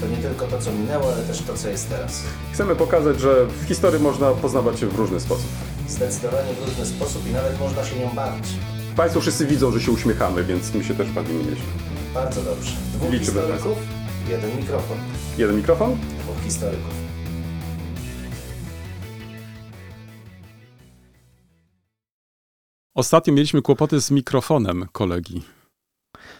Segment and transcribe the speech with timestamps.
[0.00, 2.22] To nie tylko to, co minęło, ale też to, co jest teraz.
[2.52, 5.46] Chcemy pokazać, że w historii można poznawać się w różny sposób.
[5.88, 8.44] Zdecydowanie w różny sposób i nawet można się nią bawić.
[8.96, 11.64] Państwo wszyscy widzą, że się uśmiechamy, więc my się też bawimy nieźle.
[12.14, 12.72] Bardzo dobrze.
[12.94, 13.78] Dwóch Liczymy historyków,
[14.28, 14.98] jeden mikrofon.
[15.38, 15.92] Jeden mikrofon?
[15.92, 16.90] Dwóch historyków.
[22.94, 25.42] Ostatnio mieliśmy kłopoty z mikrofonem kolegi.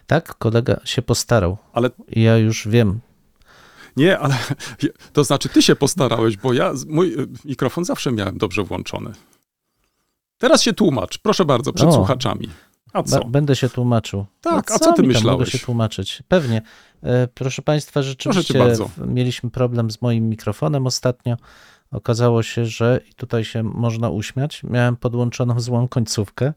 [0.07, 1.57] Tak, kolega się postarał.
[1.73, 3.01] Ale Ja już wiem.
[3.97, 4.35] Nie, ale
[5.13, 9.13] to znaczy ty się postarałeś, bo ja mój y, mikrofon zawsze miałem dobrze włączony.
[10.39, 11.93] Teraz się tłumacz, proszę bardzo, przed O.
[11.93, 12.49] słuchaczami.
[12.93, 13.25] A co?
[13.25, 14.27] Będę się tłumaczył.
[14.41, 15.39] Tak, No a co ty myślałeś?
[15.39, 16.23] Mogę się tłumaczyć.
[16.29, 16.63] Pewnie.
[17.03, 21.37] E, proszę Państwa, rzeczywiście w- mieliśmy problem z moim mikrofonem ostatnio.
[21.91, 24.63] Okazało się, że i tutaj się można uśmiać.
[24.65, 26.53] Miałem podłączoną złą końcówkę.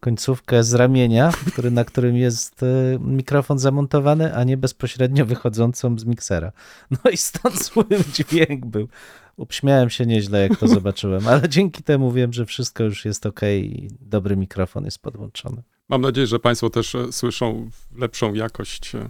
[0.00, 6.04] Końcówkę z ramienia, który, na którym jest e, mikrofon zamontowany, a nie bezpośrednio wychodzącą z
[6.04, 6.52] miksera.
[6.90, 8.88] No i stąd zły dźwięk był.
[9.36, 13.40] Upśmiałem się nieźle, jak to zobaczyłem, ale dzięki temu wiem, że wszystko już jest ok
[13.42, 15.62] i dobry mikrofon jest podłączony.
[15.88, 18.94] Mam nadzieję, że Państwo też e, słyszą lepszą jakość.
[18.94, 19.08] E, e,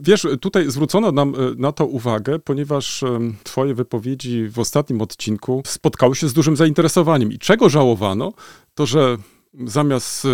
[0.00, 3.04] Wiesz, tutaj zwrócono nam na to uwagę, ponieważ
[3.44, 7.32] Twoje wypowiedzi w ostatnim odcinku spotkały się z dużym zainteresowaniem.
[7.32, 8.32] I czego żałowano,
[8.74, 9.16] to że
[9.64, 10.26] zamiast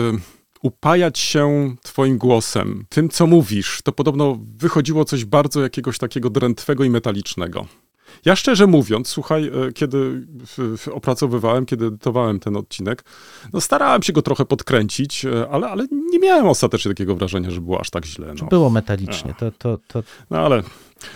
[0.62, 6.84] upajać się Twoim głosem, tym co mówisz, to podobno wychodziło coś bardzo jakiegoś takiego drętwego
[6.84, 7.66] i metalicznego.
[8.24, 10.26] Ja szczerze mówiąc, słuchaj, e, kiedy
[10.92, 13.04] opracowywałem, kiedy edytowałem ten odcinek,
[13.52, 17.60] no starałem się go trochę podkręcić, e, ale, ale nie miałem ostatecznie takiego wrażenia, że
[17.60, 18.34] było aż tak źle.
[18.40, 20.62] No, Było metalicznie, to, to, to no ale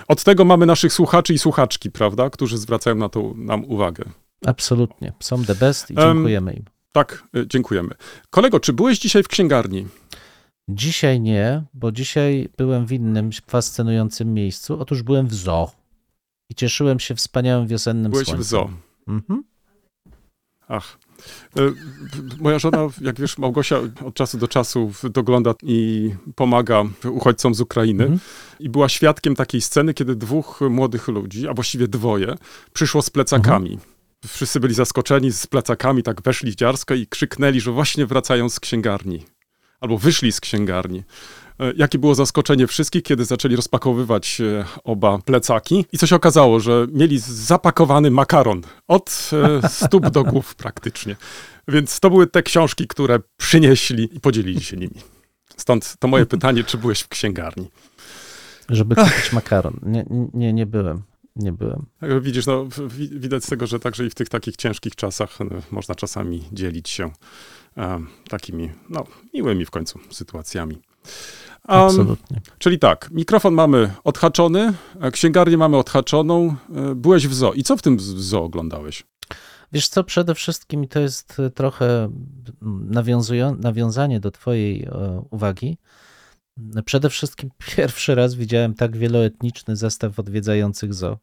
[0.09, 4.05] od tego mamy naszych słuchaczy i słuchaczki, prawda, którzy zwracają na to nam uwagę.
[4.47, 5.13] absolutnie.
[5.21, 6.65] Są the best i Em, dziękujemy im.
[6.93, 7.91] Tak, e, dziękujemy.
[8.31, 9.87] Kolego, czy byłeś dzisiaj w księgarni?
[10.69, 14.81] Dzisiaj nie, bo dzisiaj byłem w innym fascynującym miejscu.
[14.81, 15.71] Otóż byłem w zoo
[16.51, 18.45] i cieszyłem się wspaniałym wiosennym Byłeś słońcem.
[18.45, 18.71] w zoo.
[19.09, 19.45] Mhm.
[20.69, 20.99] Ach.
[21.57, 21.61] E,
[22.41, 28.05] Moja żona, jak wiesz, Małgosia od czasu do czasu dogląda i pomaga uchodźcom z Ukrainy.
[28.05, 28.21] Mhm.
[28.61, 32.34] I była świadkiem takiej sceny, kiedy dwóch młodych ludzi, a właściwie dwoje,
[32.73, 33.73] przyszło z plecakami.
[33.73, 33.91] Mhm.
[34.27, 39.25] Wszyscy byli zaskoczeni z plecakami, tak weszli dziarsko i krzyknęli, że właśnie wracają z księgarni.
[39.81, 41.03] Albo wyszli z księgarni.
[41.61, 45.84] E, Jakie było zaskoczenie wszystkich, kiedy zaczęli rozpakowywać e, oba plecaki.
[45.93, 49.31] I co się okazało, że mieli zapakowany makaron od
[49.62, 51.16] e, stóp do głów praktycznie.
[51.69, 55.00] Więc to były te książki, które przynieśli i podzielili się nimi.
[55.56, 57.71] Stąd to moje pytanie, czy byłeś w księgarni?
[58.69, 59.81] Żeby kupić makaron.
[59.83, 61.03] Nie, nie, nie byłem.
[61.37, 61.87] Nie byłem.
[62.03, 65.39] Jak Widzisz, no, wi- widać z tego, że także i w tych takich ciężkich czasach
[65.71, 67.11] można czasami dzielić się
[67.77, 70.78] em, takimi, no, miłymi w końcu sytuacjami.
[71.69, 72.41] Em, Absolutnie.
[72.59, 76.56] czyli tak, mikrofon mamy odhaczony, a księgarnię mamy odhaczoną.
[76.75, 77.53] e, Byłeś w zoo.
[77.53, 79.04] I co w tym zoo oglądałeś?
[79.72, 82.04] Wiesz co, przede wszystkim i to jest e, trochę
[82.62, 85.78] mm, nawiązanie do twojej e, uwagi.
[86.84, 91.19] Przede wszystkim pierwszy raz widziałem tak wieloetniczny zestaw odwiedzających zoo.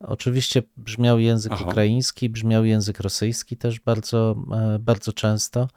[0.00, 1.64] Oczywiście brzmiał język Aha.
[1.68, 5.68] ukraiński, brzmiał język rosyjski też bardzo, e, bardzo często.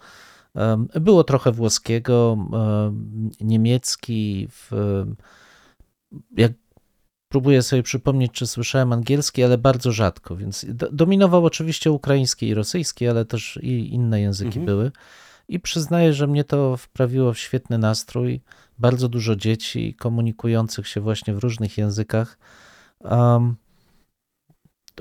[1.01, 2.37] Było trochę włoskiego,
[2.87, 4.47] em, niemiecki,
[6.37, 6.51] jak
[7.33, 12.53] próbuję sobie przypomnieć, czy słyszałem angielski, ale bardzo rzadko, więc do, dominował oczywiście ukraiński i
[12.53, 14.65] rosyjski, ale też i inne języki Mhm.
[14.65, 14.91] były.
[15.47, 18.41] I przyznaję, że mnie to wprawiło w świetny nastrój.
[18.79, 22.37] Bardzo dużo dzieci komunikujących się właśnie w różnych językach.
[22.99, 23.55] Um,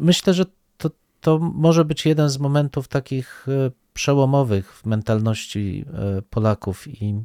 [0.00, 0.44] myślę, że
[0.76, 0.90] to,
[1.20, 7.24] to może być jeden z momentów takich e, przełomowych w mentalności e, Polaków i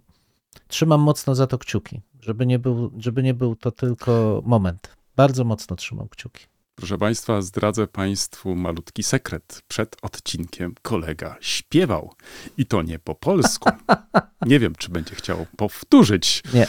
[0.68, 4.98] trzymam mocno za to kciuki, żeby nie był, żeby nie był to tylko moment.
[5.16, 6.46] Bardzo mocno trzymam kciuki.
[6.76, 9.62] Proszę Państwa, zdradzę Państwu malutki sekret.
[9.68, 12.14] Przed odcinkiem kolega śpiewał.
[12.58, 13.70] I to nie po polsku.
[14.46, 16.44] Nie wiem, czy będzie chciał powtórzyć.
[16.54, 16.68] Nie.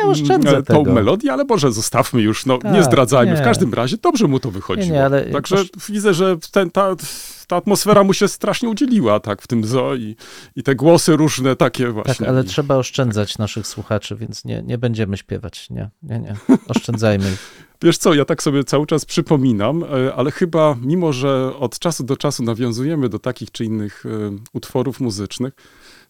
[0.00, 0.92] Ja oszczędzę e, tą tego.
[0.92, 3.36] melodię, ale może zostawmy już, no nie Tak, zdradzajmy.
[3.36, 3.44] W nie.
[3.44, 4.96] każdym razie dobrze mu to wychodziło.
[4.96, 5.56] Nie, nie, Także
[5.88, 6.96] widzę, że ten, ta,
[7.46, 10.16] ta atmosfera mu się strasznie udzieliła tak w tym zoo i,
[10.56, 12.28] i te głosy różne takie Tak, właśnie.
[12.28, 15.70] ale I- trzeba oszczędzać naszych słuchaczy, więc nie, nie będziemy śpiewać.
[15.70, 16.36] Nie, nie, nie.
[16.68, 17.66] Oszczędzajmy ich.
[17.82, 22.04] Wiesz co, ja tak sobie cały czas przypominam, e, ale chyba mimo, że od czasu
[22.04, 25.52] do czasu nawiązujemy do takich czy innych e, utworów muzycznych,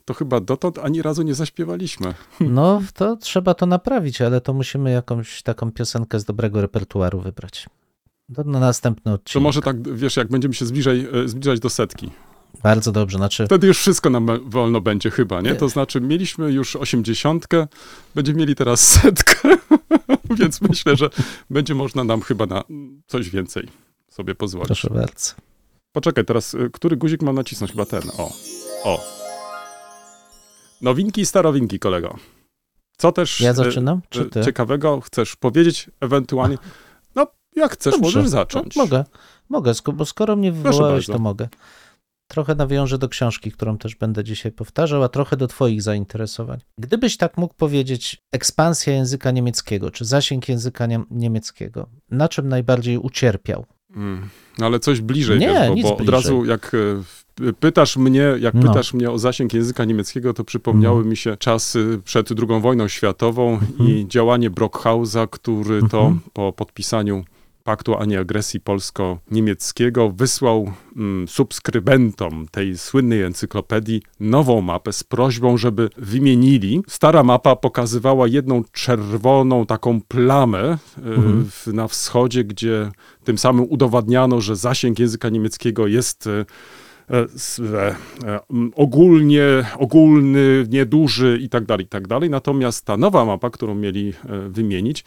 [0.07, 2.15] to chyba dotąd ani razu nie zaśpiewaliśmy.
[2.41, 7.67] No, to trzeba to naprawić, ale to musimy jakąś taką piosenkę z dobrego repertuaru wybrać.
[8.35, 9.43] To na następny To odcinek.
[9.43, 12.11] może tak, wiesz, jak będziemy się zbliżaj, e, zbliżać do setki.
[12.63, 15.51] Bardzo dobrze, znaczy Wtedy już wszystko nam e, wolno będzie chyba, nie?
[15.51, 15.57] Nie.
[15.57, 17.67] To znaczy mieliśmy już osiemdziesiątkę,
[18.15, 19.49] będziemy mieli teraz setkę,
[20.39, 21.11] więc myślę, że
[21.51, 22.65] będzie można nam chyba na
[23.07, 23.69] coś więcej
[24.11, 24.67] sobie pozwolić.
[24.67, 25.35] proszę bardzo.
[25.93, 27.71] Poczekaj, teraz y, który guzik mam nacisnąć?
[27.73, 28.03] Chyba ten.
[28.19, 28.33] O.
[28.85, 29.26] O.
[30.81, 32.17] Nowinki i starowinki, kolego.
[32.97, 34.45] Co też Ja y, zaczynam, czy ty?
[34.45, 36.59] ciekawego chcesz powiedzieć ewentualnie?
[37.15, 37.27] No,
[37.57, 38.05] jak chcesz, Dobrze.
[38.19, 38.77] możesz zacząć.
[38.77, 39.05] No, mogę,
[39.49, 41.49] mogę, bo skoro mnie wywołałeś, to mogę.
[42.29, 46.61] Trochę nawiążę do książki, którą też będę dzisiaj powtarzał, a trochę do Twoich zainteresowań.
[46.79, 52.99] Gdybyś tak mógł powiedzieć, ekspansja języka niemieckiego, czy zasięg języka nie- niemieckiego, na czym najbardziej
[52.99, 53.67] ucierpiał?
[53.97, 54.29] Mm,
[54.61, 56.13] ale coś bliżej, Nie, wiesz, bo, bo od bliżej.
[56.15, 57.03] razu jak y,
[57.61, 58.63] pytasz mnie, jak No.
[58.63, 61.11] pytasz mnie o zasięg języka niemieckiego, to przypomniały No.
[61.11, 66.21] mi się czasy przed II wojną światową i działanie Brockhausa, który to Mhm.
[66.33, 67.25] po podpisaniu
[67.65, 75.91] paktu ani agresji polsko-niemieckiego wysłał mm, subskrybentom tej słynnej encyklopedii nową mapę z prośbą, żeby
[75.97, 76.83] wymienili.
[76.89, 81.45] Stara mapa pokazywała jedną czerwoną taką plamę y, Mhm.
[81.51, 82.91] w, na wschodzie, gdzie
[83.25, 86.45] tym samym udowadniano, że zasięg języka niemieckiego jest m,
[88.75, 89.45] ogólnie,
[89.79, 92.31] ogólny, nieduży i tak dalej, i tak dalej.
[92.31, 95.05] Natomiast ta nowa mapa, którą mieli e, wymienić,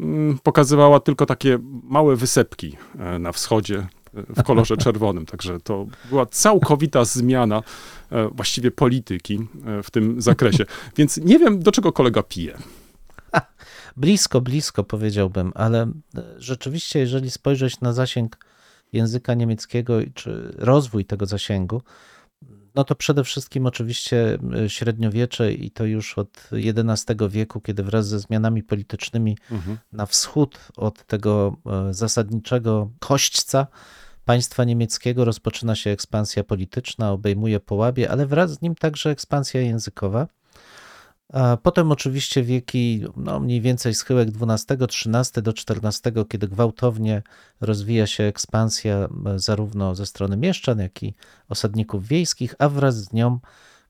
[0.00, 5.26] mm, pokazywała tylko takie małe wysepki e, na wschodzie e, w kolorze czerwonym.
[5.26, 7.62] Także to była całkowita zmiana
[8.10, 10.64] e, właściwie polityki e, w tym zakresie.
[10.96, 12.58] Więc nie wiem, do czego kolega pije.
[13.96, 18.38] Blisko, blisko powiedziałbym, ale e, rzeczywiście, jeżeli spojrzeć na zasięg
[18.92, 21.82] języka niemieckiego czy rozwój tego zasięgu,
[22.74, 28.08] no to przede wszystkim oczywiście e, średniowiecze i to już od XI wieku, kiedy wraz
[28.08, 29.78] ze zmianami politycznymi Mhm.
[29.92, 33.66] na wschód od tego e, zasadniczego kośćca
[34.24, 40.26] państwa niemieckiego rozpoczyna się ekspansja polityczna, obejmuje Połabie, ale wraz z nim także ekspansja językowa.
[41.62, 47.22] Potem oczywiście wieki, no mniej więcej schyłek XII, XIII do XIV, kiedy gwałtownie
[47.60, 51.14] rozwija się ekspansja zarówno ze strony mieszczan, jak i
[51.48, 53.38] osadników wiejskich, a wraz z nią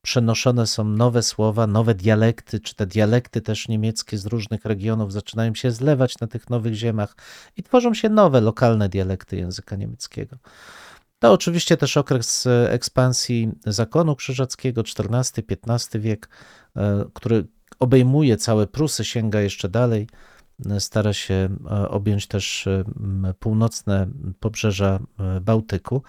[0.03, 5.55] przenoszone są nowe słowa, nowe dialekty, czy te dialekty też niemieckie z różnych regionów zaczynają
[5.55, 7.17] się zlewać na tych nowych ziemiach
[7.57, 10.37] i tworzą się nowe, lokalne dialekty języka niemieckiego.
[11.19, 16.29] To oczywiście też okres e, ekspansji zakonu krzyżackiego, XIV-XV wiek,
[16.77, 17.47] e, który
[17.79, 20.09] obejmuje całe Prusy, sięga jeszcze dalej,
[20.71, 21.49] e, stara się
[21.89, 22.69] objąć też
[23.39, 24.07] północne
[24.41, 24.99] pobrzeża
[25.41, 26.03] Bałtyku.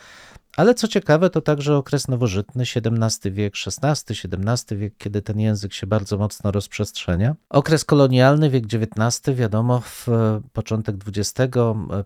[0.57, 5.73] Ale co ciekawe, to także okres nowożytny, XVII wiek, XVI, XVII wiek, kiedy ten język
[5.73, 7.35] się bardzo mocno rozprzestrzenia.
[7.49, 10.07] Okres kolonialny, wiek XIX, wiadomo, w
[10.53, 11.57] początek XX,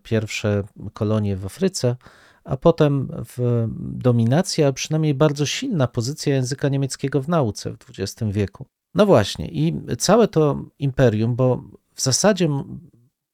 [0.03, 0.63] pierwsze
[0.94, 1.95] kolonie w Afryce,
[2.43, 8.31] a potem w dominacja, a przynajmniej bardzo silna pozycja języka niemieckiego w nauce w XX
[8.31, 8.65] wieku.
[8.95, 11.63] No właśnie, i całe to imperium, bo
[11.95, 12.49] w zasadzie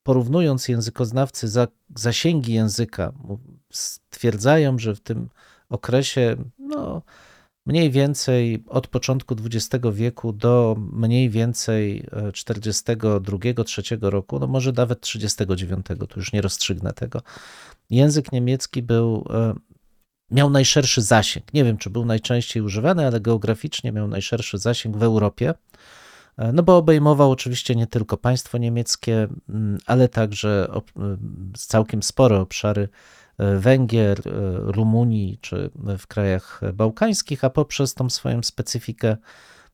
[0.04, 3.14] porównując językoznawcy za, zasięgi języka,
[3.72, 5.30] stwierdzają, że w tym
[5.70, 7.02] okresie no,
[7.66, 15.02] mniej więcej od początku XX wieku do mniej więcej e, 42-3 roku, no może nawet
[15.02, 17.22] 39, tu już nie rozstrzygnę tego.
[17.90, 19.54] Język niemiecki był, e,
[20.32, 21.54] miał najszerszy zasięg.
[21.54, 25.54] Nie wiem, czy był najczęściej używany, ale geograficznie miał najszerszy zasięg w Europie.
[26.38, 30.68] E, No bo obejmował oczywiście nie tylko państwo niemieckie, mm, ale także
[31.58, 32.90] całkiem spore obszary e,
[33.60, 34.32] Węgier, e,
[34.72, 35.70] Rumunii czy
[36.00, 39.18] w krajach bałkańskich, a poprzez tą swoją specyfikę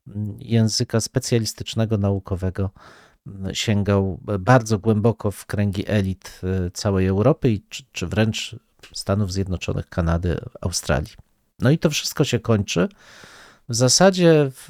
[0.08, 2.70] mm, języka specjalistycznego, naukowego
[3.28, 8.56] mm, sięgał bardzo głęboko w kręgi elit e, całej Europy czy, czy wręcz
[8.94, 11.14] Stanów Zjednoczonych, Kanady, Australii.
[11.60, 12.90] No i to wszystko się kończy
[13.70, 14.70] w zasadzie w,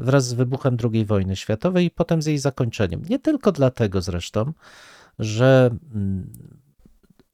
[0.00, 3.02] wraz z wybuchem II wojny światowej i potem z jej zakończeniem.
[3.08, 4.52] Nie tylko dlatego zresztą,
[5.18, 6.32] że mm,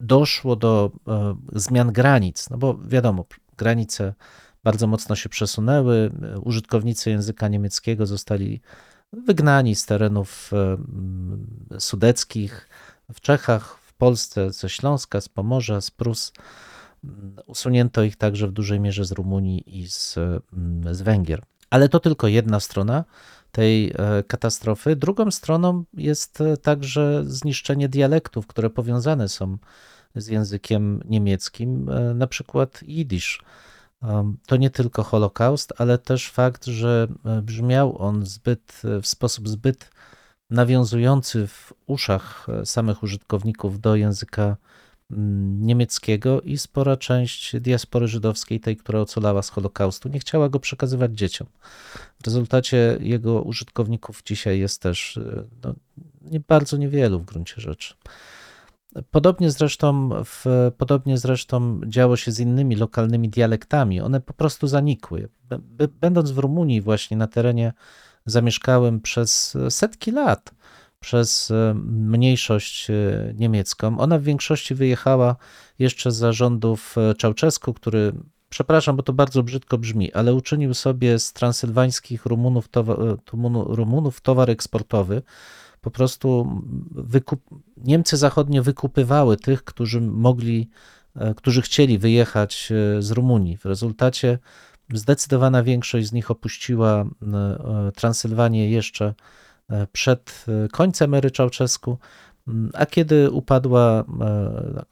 [0.03, 3.25] doszło do e, zmian granic, no bo wiadomo,
[3.57, 4.13] granice
[4.63, 6.11] bardzo mocno się przesunęły,
[6.43, 8.61] użytkownicy języka niemieckiego zostali
[9.13, 11.47] wygnani z terenów mm,
[11.79, 12.69] sudeckich
[13.13, 16.33] w Czechach, w Polsce, ze Śląska, z Pomorza, z Prus.
[17.45, 20.15] Usunięto ich także w dużej mierze z Rumunii i z,
[20.91, 21.43] z Węgier.
[21.69, 23.03] Ale to tylko jedna strona
[23.51, 24.95] tej e, katastrofy.
[24.95, 32.27] Drugą stroną jest e, także zniszczenie dialektów, które powiązane są z językiem niemieckim, e, na
[32.27, 33.41] przykład jidysz.
[34.01, 39.07] Um, To nie tylko Holokaust, ale też fakt, że e, brzmiał on zbyt, e, w
[39.07, 39.89] sposób zbyt
[40.49, 44.57] nawiązujący w uszach e, samych użytkowników do języka
[45.59, 51.11] niemieckiego i spora część diaspory żydowskiej, tej, która ocalała z Holokaustu, nie chciała go przekazywać
[51.11, 51.47] dzieciom.
[52.21, 55.73] W rezultacie jego użytkowników dzisiaj jest też e, no,
[56.21, 57.93] nie, bardzo niewielu w gruncie rzeczy.
[59.11, 64.01] Podobnie zresztą, w, podobnie zresztą działo się z innymi lokalnymi dialektami.
[64.01, 65.29] One po prostu zanikły.
[66.01, 67.73] Będąc w Rumunii, właśnie na terenie
[68.25, 70.53] zamieszkałem przez setki lat
[71.03, 72.93] przez e, mniejszość e,
[73.35, 73.99] niemiecką.
[73.99, 75.35] Ona w większości wyjechała
[75.79, 78.13] jeszcze za rządów e, Czałczesku, który,
[78.49, 82.93] przepraszam, bo to bardzo brzydko brzmi, ale uczynił sobie z transylwańskich Rumunów, towa,
[83.31, 85.21] Rumunu- Rumunów towar eksportowy.
[85.83, 86.61] Po prostu
[86.91, 87.41] wykup...
[87.77, 90.69] Niemcy zachodnie wykupywały tych, którzy mogli,
[91.15, 93.57] e, którzy chcieli wyjechać e, z Rumunii.
[93.57, 94.39] W rezultacie
[94.93, 99.13] zdecydowana większość z nich opuściła e, Transylwanię jeszcze
[99.91, 101.97] przed końcem ery Czałczesku,
[102.47, 104.03] m, a kiedy upadła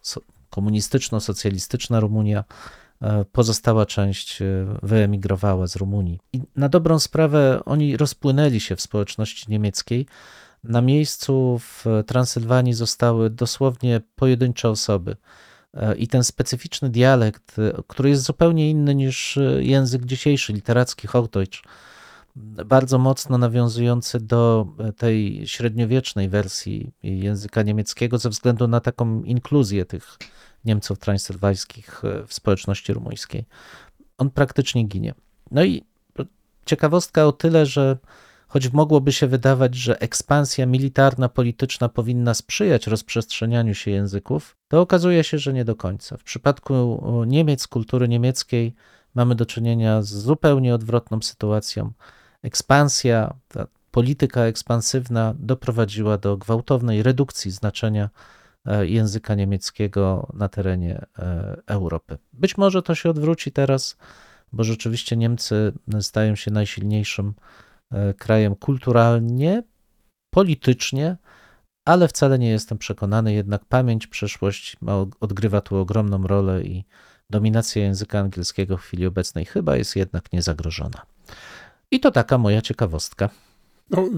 [0.01, 2.43] so- komunistyczno-socjalistyczna Rumunia,
[3.31, 4.39] pozostała część
[4.83, 6.19] wyemigrowała z Rumunii.
[6.33, 10.05] I na dobrą sprawę oni rozpłynęli się w społeczności niemieckiej.
[10.63, 15.15] Na miejscu w Transylwanii zostały dosłownie pojedyncze osoby.
[15.73, 21.07] E, I ten specyficzny dialekt, e, który jest zupełnie inny niż e, język dzisiejszy, literacki
[21.07, 21.63] Hochdeutsch,
[22.65, 30.17] bardzo mocno nawiązujący do tej średniowiecznej wersji języka niemieckiego ze względu na taką inkluzję tych
[30.65, 33.45] Niemców transylwańskich w społeczności rumuńskiej.
[34.17, 35.13] On praktycznie ginie.
[35.51, 35.83] No i
[36.65, 37.97] ciekawostka o tyle, że
[38.51, 45.23] choć mogłoby się wydawać, że ekspansja militarna, polityczna powinna sprzyjać rozprzestrzenianiu się języków, to okazuje
[45.23, 46.17] się, że nie do końca.
[46.17, 48.75] W przypadku Niemiec, kultury niemieckiej,
[49.15, 51.91] mamy do czynienia z zupełnie odwrotną sytuacją.
[52.43, 58.09] Ekspansja, ta polityka ekspansywna doprowadziła do gwałtownej redukcji znaczenia
[58.65, 62.17] e, języka niemieckiego na terenie e, Europy.
[62.33, 63.97] Być może to się odwróci teraz,
[64.53, 67.33] bo rzeczywiście Niemcy stają się najsilniejszym
[68.17, 69.63] krajem kulturalnie,
[70.33, 71.17] politycznie,
[71.85, 76.83] ale wcale nie jestem przekonany, jednak pamięć, przeszłość ma, odgrywa tu ogromną rolę i
[77.29, 81.01] dominacja języka angielskiego w chwili obecnej chyba jest jednak niezagrożona.
[81.91, 83.29] I to taka moja ciekawostka.
[83.89, 84.09] No,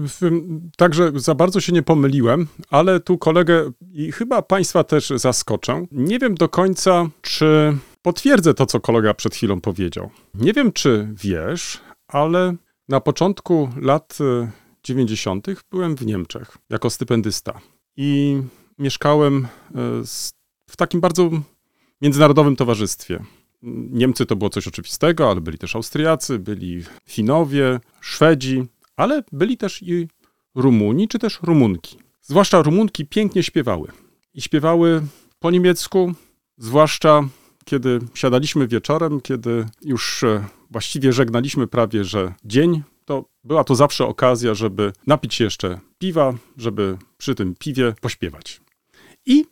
[0.76, 5.86] także za bardzo się nie pomyliłem, ale tu kolegę i chyba Państwa też zaskoczę.
[5.92, 10.10] Nie wiem do końca, czy potwierdzę to, co kolega przed chwilą powiedział.
[10.34, 12.54] Nie wiem, czy wiesz, ale
[12.88, 14.50] na początku lat y,
[14.84, 15.46] 90.
[15.70, 17.60] byłem w Niemczech jako stypendysta
[17.96, 18.40] i
[18.78, 19.48] mieszkałem y,
[20.70, 21.30] w takim bardzo
[22.00, 23.24] międzynarodowym towarzystwie.
[23.90, 28.64] Niemcy to było coś oczywistego, ale byli też Austriacy, byli Finowie, Szwedzi,
[28.96, 30.08] ale byli też i
[30.54, 31.98] Rumuni, czy też Rumunki.
[32.22, 33.88] Zwłaszcza Rumunki pięknie śpiewały.
[34.34, 35.02] I śpiewały
[35.38, 36.14] po niemiecku,
[36.58, 37.28] zwłaszcza
[37.64, 44.06] kiedy siadaliśmy wieczorem, kiedy już e, właściwie żegnaliśmy prawie, że dzień, to była to zawsze
[44.06, 48.60] okazja, żeby napić się jeszcze piwa, żeby przy tym piwie pośpiewać.
[49.26, 49.44] I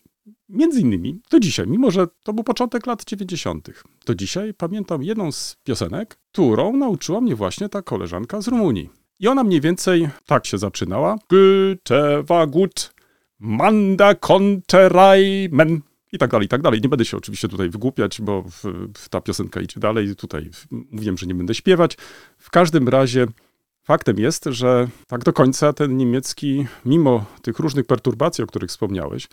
[0.49, 3.69] między innymi do dzisiaj, mimo że to był początek lat 90.,
[4.05, 8.91] to dzisiaj pamiętam jedną z piosenek, którą nauczyła mnie właśnie ta koleżanka z Rumunii.
[9.19, 11.17] I ona mniej więcej tak się zaczynała.
[11.31, 12.95] Goethe war gut,
[13.39, 15.83] Manda konnte reimen.
[16.13, 16.81] I tak dalej, i tak dalej.
[16.81, 18.65] Nie będę się oczywiście tutaj wygłupiać, bo w,
[18.99, 20.17] w ta piosenka idzie dalej.
[20.17, 21.97] Tutaj mówiłem, że nie będę śpiewać.
[22.39, 23.27] W każdym razie
[23.83, 29.29] faktem jest, że tak do końca ten niemiecki, mimo tych różnych perturbacji, o których wspomniałeś,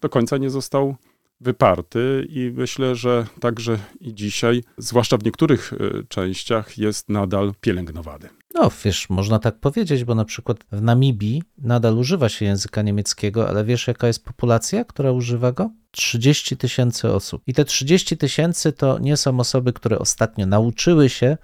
[0.00, 0.96] do końca nie został
[1.40, 8.28] wyparty i myślę, że także i dzisiaj, zwłaszcza w niektórych y, częściach, jest nadal pielęgnowany.
[8.60, 13.48] No, wiesz, można tak powiedzieć, bo na przykład w Namibii nadal używa się języka niemieckiego,
[13.48, 15.70] ale wiesz, jaka jest populacja, która używa go?
[15.90, 17.42] 30 tysięcy osób.
[17.46, 21.36] I te 30 tysięcy to nie są osoby, które ostatnio nauczyły się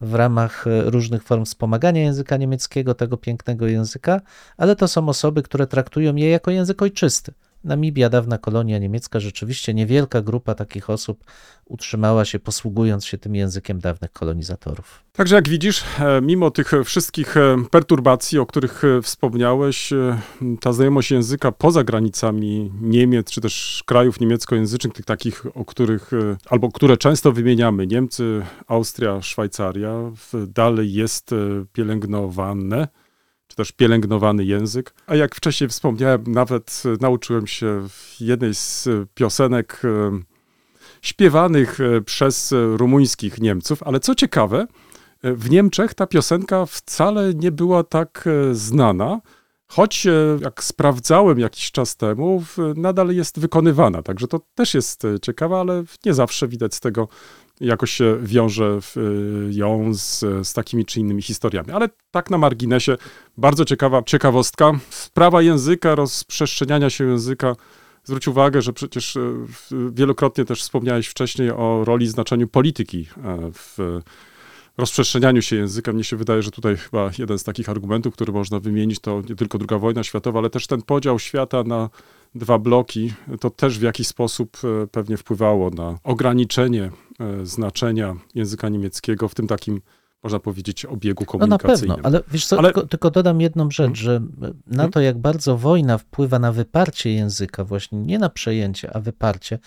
[0.00, 4.20] w ramach e, różnych form wspomagania języka niemieckiego, tego pięknego języka,
[4.56, 7.32] ale to są osoby, które traktują je jako język ojczysty.
[7.64, 11.24] Namibia, dawna kolonia niemiecka, rzeczywiście niewielka grupa takich osób
[11.64, 15.04] utrzymała się, posługując się tym językiem dawnych kolonizatorów.
[15.12, 19.92] Także jak widzisz, e, mimo tych wszystkich e, perturbacji, o których e, wspomniałeś,
[20.60, 26.10] ta znajomość języka poza granicami Niemiec, czy też krajów niemieckojęzycznych, tych takich, o których,
[26.50, 30.12] albo które często wymieniamy, Niemcy, Austria, Szwajcaria,
[30.48, 31.30] dalej jest
[31.72, 32.88] pielęgnowane
[33.52, 34.94] czy też pielęgnowany język.
[35.06, 37.88] A jak wcześniej wspomniałem, nawet nauczyłem się
[38.20, 39.82] jednej z piosenek
[41.02, 44.66] śpiewanych przez rumuńskich Niemców, ale co ciekawe,
[45.22, 49.20] w Niemczech ta piosenka wcale nie była tak e, znana,
[49.66, 52.44] choć e, jak sprawdzałem jakiś czas temu,
[52.76, 54.02] nadal jest wykonywana.
[54.02, 57.08] Także to też jest e, ciekawe, ale nie zawsze widać z tego
[57.62, 58.78] jakoś się wiąże
[59.50, 61.70] ją z, z takimi czy innymi historiami.
[61.70, 62.96] Ale tak na marginesie,
[63.36, 64.72] bardzo ciekawa ciekawostka.
[64.90, 67.56] Sprawa języka, rozprzestrzeniania się języka.
[68.04, 69.18] Zwróć uwagę, że przecież
[69.92, 73.08] wielokrotnie też wspomniałeś wcześniej o roli, znaczeniu polityki
[73.54, 74.00] w
[74.82, 75.92] rozprzestrzenianiu się języka.
[75.92, 79.36] Mnie się wydaje, że tutaj chyba jeden z takich argumentów, który można wymienić, to nie
[79.36, 81.90] tylko II wojna światowa, ale też ten podział świata na
[82.34, 88.68] dwa bloki, to też w jakiś sposób e, pewnie wpływało na ograniczenie e, znaczenia języka
[88.68, 89.80] niemieckiego w tym takim
[90.22, 91.88] można powiedzieć, obiegu komunikacyjnym.
[91.88, 92.72] No na pewno, ale wiesz co, ale...
[92.72, 94.20] tylko, tylko, dodam jedną rzecz, że
[94.66, 99.58] na to, jak bardzo wojna wpływa na wyparcie języka, właśnie nie na przejęcie, a wyparcie,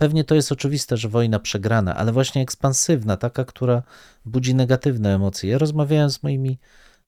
[0.00, 3.82] Pewnie to jest oczywiste, że wojna przegrana, ale właśnie ekspansywna, taka, która
[4.24, 5.50] budzi negatywne emocje.
[5.50, 6.58] Ja rozmawiałem z moimi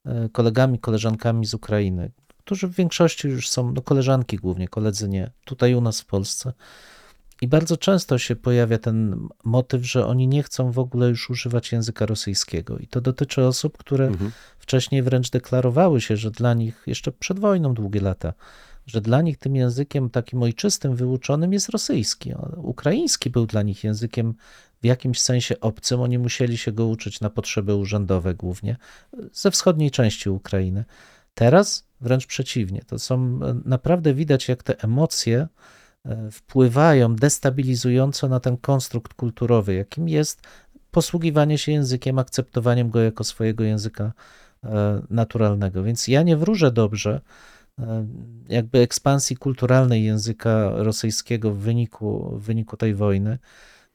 [0.05, 5.31] e, kolegami, koleżankami z Ukrainy, którzy w większości już są, no koleżanki głównie, koledzy nie,
[5.45, 6.53] tutaj u nas w Polsce.
[7.41, 11.73] I bardzo często się pojawia ten motyw, że oni nie chcą w ogóle już używać
[11.73, 12.79] języka rosyjskiego.
[12.79, 14.33] I to dotyczy osób, które mhm.
[14.59, 18.33] wcześniej wręcz deklarowały się, że dla nich jeszcze przed wojną długie lata
[18.87, 22.35] że dla nich tym językiem takim ojczystym, wyuczonym jest rosyjski.
[22.57, 24.35] Ukraiński był dla nich językiem
[24.83, 26.01] w jakimś sensie obcym.
[26.01, 28.77] Oni musieli się go uczyć na potrzeby urzędowe głównie
[29.33, 30.85] ze wschodniej części Ukrainy.
[31.35, 32.83] Teraz wręcz przeciwnie.
[32.87, 35.49] To są naprawdę widać, jak te emocje
[36.05, 40.43] e, wpływają destabilizująco na ten konstrukt kulturowy, jakim jest
[40.91, 44.12] posługiwanie się językiem, akceptowaniem go jako swojego języka
[44.65, 45.83] e, naturalnego.
[45.83, 47.62] Więc ja nie wróżę dobrze E,
[48.49, 53.38] jakby ekspansji kulturalnej języka rosyjskiego w wyniku, w wyniku tej wojny.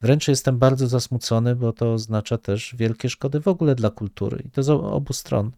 [0.02, 4.50] Wręcz jestem bardzo zasmucony, bo to oznacza też wielkie szkody w ogóle dla kultury i
[4.50, 5.52] to z obu stron.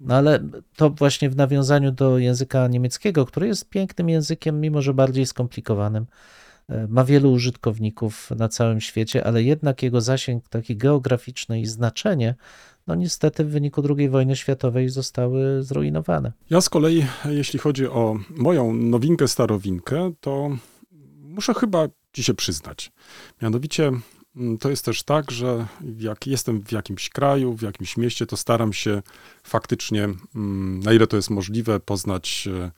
[0.00, 0.40] No ale
[0.76, 6.06] to właśnie w nawiązaniu do języka niemieckiego, który jest pięknym językiem, mimo że bardziej skomplikowanym,
[6.68, 12.34] e, ma wielu użytkowników na całym świecie, ale jednak jego zasięg taki geograficzny i znaczenie
[12.88, 16.32] no niestety w wyniku II wojny światowej zostały zrujnowane.
[16.50, 20.50] Ja z kolei, jeśli chodzi o moją nowinkę, starowinkę, to
[21.20, 22.92] muszę chyba ci się przyznać.
[23.42, 23.92] Mianowicie
[24.36, 25.66] mm, to jest też tak, że
[25.98, 29.02] jak jestem w jakimś kraju, w jakimś mieście, to staram się
[29.42, 32.70] faktycznie, mm, na ile to jest możliwe, poznać e,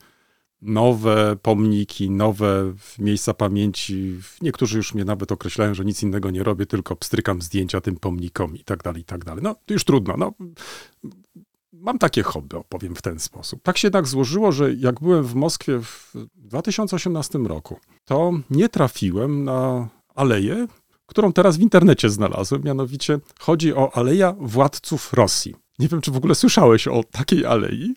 [0.61, 4.19] nowe pomniki, nowe miejsca pamięci.
[4.41, 8.55] Niektórzy już mnie nawet określają, że nic innego nie robię, tylko pstrykam zdjęcia tym pomnikom
[8.55, 9.43] i tak dalej, i tak dalej.
[9.43, 10.15] No, to już trudno.
[10.17, 10.33] No,
[11.73, 13.61] mam takie hobby, opowiem w ten sposób.
[13.63, 19.43] Tak się jednak złożyło, że jak byłem w Moskwie w 2018 roku, to nie trafiłem
[19.43, 20.67] na aleję,
[21.05, 25.55] którą teraz w internecie znalazłem, mianowicie chodzi o Aleja Władców Rosji.
[25.81, 27.93] Nie wiem, czy w ogóle słyszałeś o takiej alei.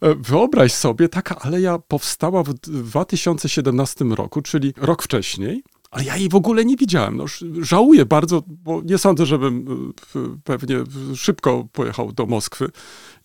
[0.00, 5.62] E, wyobraź sobie, taka aleja powstała w 2017 roku, czyli rok wcześniej.
[5.90, 7.16] Ale ja jej w ogóle nie widziałem.
[7.16, 7.24] No,
[7.60, 9.66] żałuję bardzo, bo nie sądzę, żebym
[10.16, 10.76] e, pewnie
[11.14, 12.70] szybko pojechał do Moskwy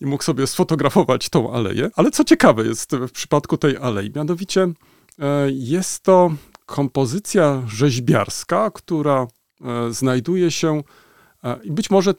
[0.01, 1.89] i mógł sobie sfotografować tą aleję.
[1.95, 4.73] Ale co ciekawe jest w przypadku tej alei, mianowicie e,
[5.51, 6.31] jest to
[6.65, 9.27] kompozycja rzeźbiarska, która
[9.89, 10.83] znajduje się
[11.63, 12.13] i być może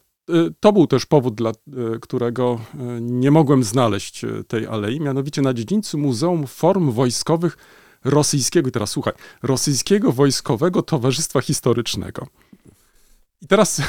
[0.61, 1.55] to był też powód, dla y,
[2.01, 7.57] którego y, nie mogłem znaleźć tej alei, mianowicie na dziedzińcu Muzeum Form Wojskowych
[8.05, 9.13] Rosyjskiego, teraz słuchaj,
[9.43, 12.27] Rosyjskiego Wojskowego Towarzystwa Historycznego.
[13.43, 13.83] I teraz,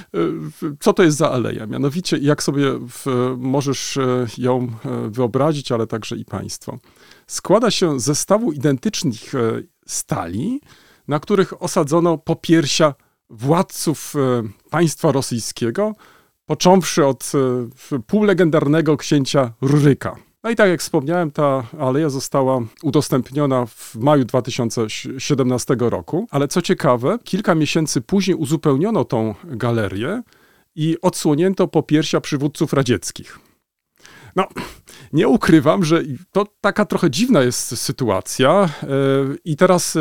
[0.80, 1.66] co to jest za aleja?
[1.66, 3.98] Mianowicie, jak sobie w, możesz
[4.38, 4.68] ją
[5.08, 6.78] wyobrazić, ale także i państwo.
[7.26, 9.32] Składa się ze stawu identycznych
[9.86, 10.60] stali,
[11.08, 12.94] na których osadzono popiersia
[13.30, 15.94] władców e, państwa rosyjskiego,
[16.46, 17.32] począwszy od
[17.92, 20.16] e, półlegendarnego księcia Ruryka.
[20.44, 26.62] No i tak jak wspomniałem, ta aleja została udostępniona w maju 2017 roku, ale co
[26.62, 30.22] ciekawe, kilka miesięcy później uzupełniono tą galerię
[30.74, 33.38] i odsłonięto popiersia przywódców radzieckich.
[34.36, 34.46] No,
[35.12, 38.68] nie ukrywam, że to taka trochę dziwna jest sytuacja.
[38.82, 38.86] e,
[39.44, 39.98] I teraz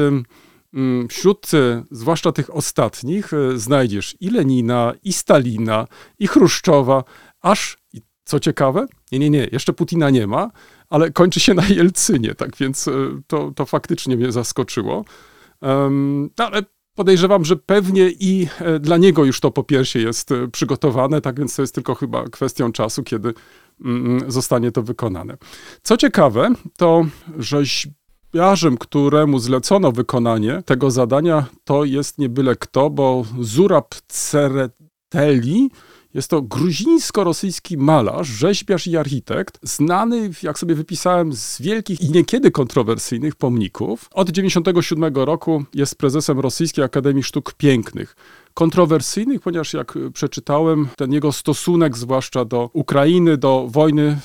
[1.10, 5.88] wśród e, zwłaszcza tych ostatnich e, znajdziesz i Lenina, i Stalina,
[6.20, 7.04] i Chruszczowa,
[7.42, 7.78] aż,
[8.24, 10.52] co ciekawe, nie, nie, nie, jeszcze Putina nie ma,
[10.90, 12.92] ale kończy się na Jelcynie, tak więc e,
[13.28, 15.06] to, to faktycznie mnie zaskoczyło.
[16.38, 16.62] No, ale
[16.96, 18.48] podejrzewam, że pewnie i
[18.80, 22.72] dla niego już to po piersie jest przygotowane, tak więc to jest tylko chyba kwestią
[22.72, 23.34] czasu, kiedy
[23.86, 25.38] mm, zostanie to wykonane.
[25.84, 27.06] Co ciekawe, to
[28.34, 35.70] rzeźbiarzem, któremu zlecono wykonanie tego zadania, to jest nie byle kto, bo Zurab Cereteli
[36.14, 42.52] jest to gruzińsko-rosyjski malarz, rzeźbiarz i architekt, znany, jak sobie wypisałem, z wielkich i niekiedy
[42.52, 44.10] kontrowersyjnych pomników.
[44.14, 48.16] Od 1997 roku jest prezesem Rosyjskiej Akademii Sztuk Pięknych.
[48.54, 54.18] Kontrowersyjnych, ponieważ jak przeczytałem, ten jego stosunek, zwłaszcza do Ukrainy, do wojny e,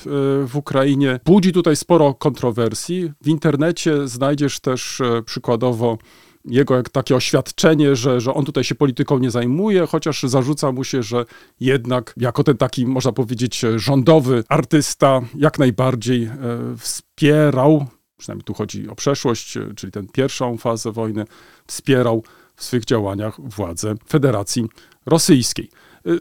[0.47, 3.11] w Ukrainie, budzi tutaj sporo kontrowersji.
[3.21, 5.97] W internecie znajdziesz też e, przykładowo
[6.45, 10.83] jego jak takie oświadczenie, że, że on tutaj się polityką nie zajmuje, chociaż zarzuca mu
[10.83, 11.25] się, że
[11.59, 16.31] jednak jako ten taki, można powiedzieć, rządowy artysta jak najbardziej e,
[16.77, 17.85] wspierał,
[18.17, 21.25] przynajmniej tu chodzi o przeszłość, e, czyli tę pierwszą fazę wojny,
[21.67, 22.23] wspierał
[22.59, 24.65] w swych działaniach władze Federacji
[25.05, 25.69] Rosyjskiej.
[26.05, 26.11] E,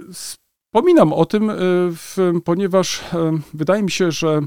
[0.72, 1.52] Wspominam o tym,
[1.92, 4.40] w, ponieważ e, wydaje mi się, że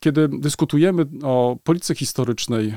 [0.00, 2.74] kiedy dyskutujemy o polityce historycznej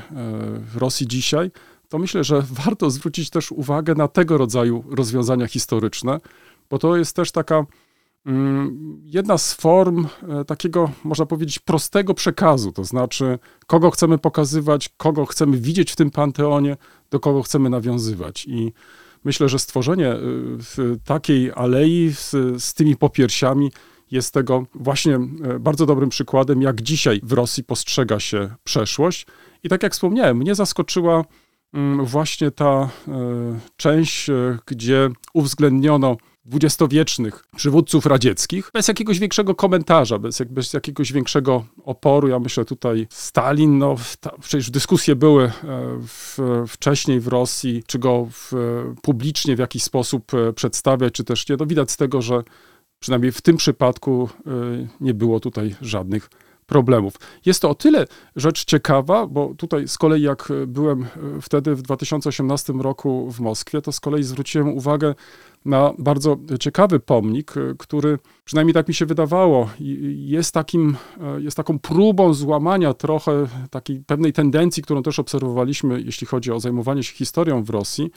[0.74, 1.50] Rosji dzisiaj,
[1.88, 6.20] to myślę, że warto zwrócić też uwagę na tego rodzaju rozwiązania historyczne,
[6.70, 7.66] bo to jest też taka
[8.26, 10.06] mm, jedna z form
[10.46, 16.10] takiego, można powiedzieć, prostego przekazu, to znaczy kogo chcemy pokazywać, kogo chcemy widzieć w tym
[16.10, 16.76] panteonie,
[17.10, 18.46] do kogo chcemy nawiązywać.
[18.46, 18.72] I
[19.24, 20.14] myślę, że stworzenie
[20.78, 22.30] y, takiej alei z,
[22.62, 23.70] z tymi popiersiami
[24.10, 29.26] jest tego właśnie e, bardzo dobrym przykładem, jak dzisiaj w Rosji postrzega się przeszłość.
[29.62, 31.24] I tak jak wspomniałem, mnie zaskoczyła
[31.74, 32.88] mm, właśnie ta e,
[33.76, 34.30] część,
[34.66, 36.16] gdzie uwzględniono
[36.48, 42.28] dwudziestowiecznych przywódców radzieckich, bez jakiegoś większego komentarza, bez, bez jakiegoś większego oporu.
[42.28, 45.52] Ja myślę tutaj Stalin, no ta, przecież dyskusje były e,
[46.06, 48.52] w, wcześniej w Rosji, czy go w,
[49.02, 51.56] publicznie w jakiś sposób e, przedstawiać, czy też nie.
[51.56, 52.42] No widać z tego, że
[53.00, 54.50] przynajmniej w tym przypadku e,
[55.00, 56.30] nie było tutaj żadnych
[56.68, 57.14] problemów.
[57.46, 61.06] Jest to o tyle rzecz ciekawa, bo tutaj z kolei jak byłem
[61.42, 65.14] wtedy w 2018 roku w Moskwie, to z kolei zwróciłem uwagę
[65.64, 69.70] na bardzo ciekawy pomnik, który przynajmniej tak mi się wydawało,
[70.16, 70.96] jest, takim,
[71.38, 77.02] jest taką próbą złamania trochę takiej pewnej tendencji, którą też obserwowaliśmy, jeśli chodzi o zajmowanie
[77.02, 78.10] się historią w Rosji,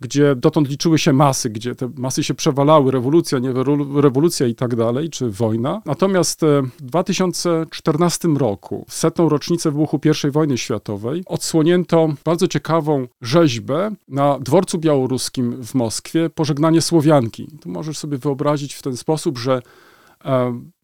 [0.00, 3.52] gdzie dotąd liczyły się masy, gdzie te masy się przewalały, rewolucja, nie
[3.94, 5.82] rewolucja i tak dalej, czy wojna.
[5.86, 6.40] Natomiast
[6.78, 14.38] w 2014 roku, w setną rocznicę wybuchu I wojny światowej, odsłonięto bardzo ciekawą rzeźbę na
[14.38, 17.48] dworcu białoruskim w Moskwie, pożegnanie Słowianki.
[17.62, 19.62] Tu możesz sobie wyobrazić w ten sposób, że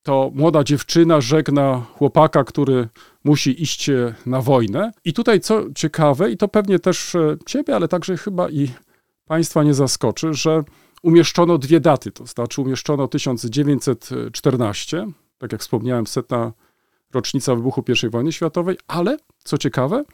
[0.03, 2.89] to młoda dziewczyna żegna chłopaka, który
[3.25, 3.91] musi iść
[4.27, 4.93] na wojnę.
[5.05, 8.69] I tutaj co ciekawe, i to pewnie też ciebie, ale także chyba i
[9.27, 10.63] Państwa nie zaskoczy, że
[11.03, 15.07] umieszczono dwie daty, to znaczy umieszczono 1914,
[15.39, 16.53] tak jak wspomniałem, setna
[17.13, 20.05] rocznica wybuchu I wojny światowej, ale co ciekawe,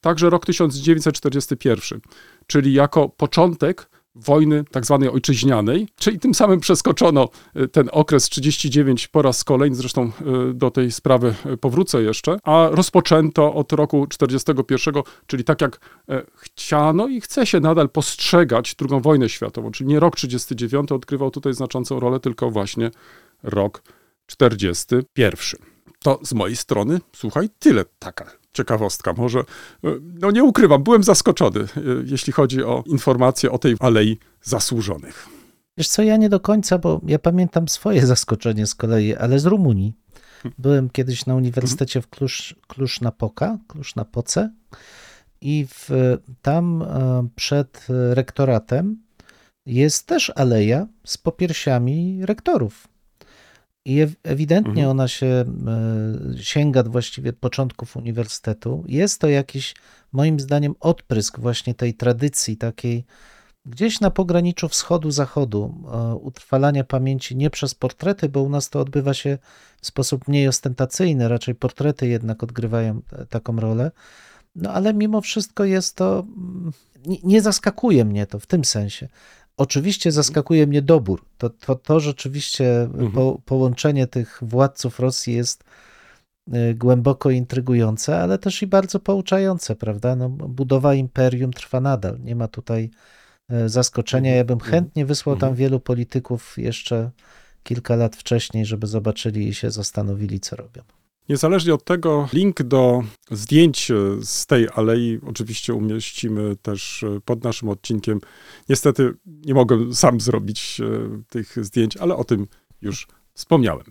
[0.00, 2.00] także rok 1941,
[2.46, 7.28] czyli jako początek wojny tak zwanej ojczyźnianej, czyli tym samym przeskoczono
[7.72, 10.12] ten okres 39 po raz kolejny, zresztą
[10.54, 14.94] do tej sprawy powrócę jeszcze, a rozpoczęto od roku 41,
[15.26, 15.80] czyli tak jak
[16.36, 21.54] chciano i chce się nadal postrzegać II wojnę światową, czyli nie rok 39 odgrywał tutaj
[21.54, 22.90] znaczącą rolę, tylko właśnie
[23.42, 23.82] rok
[24.26, 25.71] 41.
[26.02, 29.12] To z mojej strony, słuchaj, tyle taka ciekawostka.
[29.12, 29.44] Może,
[30.02, 31.60] no nie ukrywam, byłem zaskoczony,
[32.04, 35.28] jeśli chodzi o informacje o tej Alei Zasłużonych.
[35.78, 39.46] Wiesz co, ja nie do końca, bo ja pamiętam swoje zaskoczenie z kolei, ale z
[39.46, 39.94] Rumunii.
[40.58, 44.50] Byłem kiedyś na Uniwersytecie w Klusz, Klusz na Poka, Klusz na Poce
[45.40, 45.90] i w,
[46.42, 46.84] tam
[47.36, 49.02] przed rektoratem
[49.66, 52.88] jest też aleja z popiersiami rektorów.
[53.84, 54.88] I ewidentnie mhm.
[54.88, 55.44] ona się
[56.40, 58.84] sięga właściwie początków uniwersytetu.
[58.88, 59.74] Jest to jakiś,
[60.12, 63.04] moim zdaniem, odprysk właśnie tej tradycji takiej
[63.66, 65.74] gdzieś na pograniczu wschodu-zachodu,
[66.20, 69.38] utrwalania pamięci nie przez portrety, bo u nas to odbywa się
[69.80, 73.90] w sposób mniej ostentacyjny, raczej portrety jednak odgrywają taką rolę.
[74.56, 76.24] No ale mimo wszystko jest to,
[77.24, 79.08] nie zaskakuje mnie to w tym sensie,
[79.56, 81.24] Oczywiście zaskakuje mnie dobór.
[81.38, 83.12] To, to, to rzeczywiście Mhm.
[83.12, 85.64] po, połączenie tych władców Rosji jest
[86.54, 90.16] y, głęboko intrygujące, ale też i bardzo pouczające, prawda?
[90.16, 92.20] No, budowa imperium trwa nadal.
[92.20, 92.90] Nie ma tutaj
[93.50, 94.34] e, zaskoczenia.
[94.36, 94.70] Ja bym Mhm.
[94.72, 95.56] chętnie wysłał tam Mhm.
[95.56, 97.10] wielu polityków jeszcze
[97.62, 100.82] kilka lat wcześniej, żeby zobaczyli i się zastanowili, co robią.
[101.28, 107.68] Niezależnie od tego, link do zdjęć z tej alei oczywiście umieścimy też e, pod naszym
[107.68, 108.20] odcinkiem.
[108.68, 112.46] Niestety nie mogę sam zrobić e, tych zdjęć, ale o tym
[112.82, 113.84] już wspomniałem.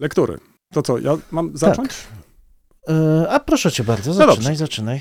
[0.00, 0.38] Lektury.
[0.72, 1.90] To co, ja mam zacząć?
[2.88, 4.56] E, A proszę cię bardzo, No zaczynaj, dobrze.
[4.56, 5.00] zaczynaj.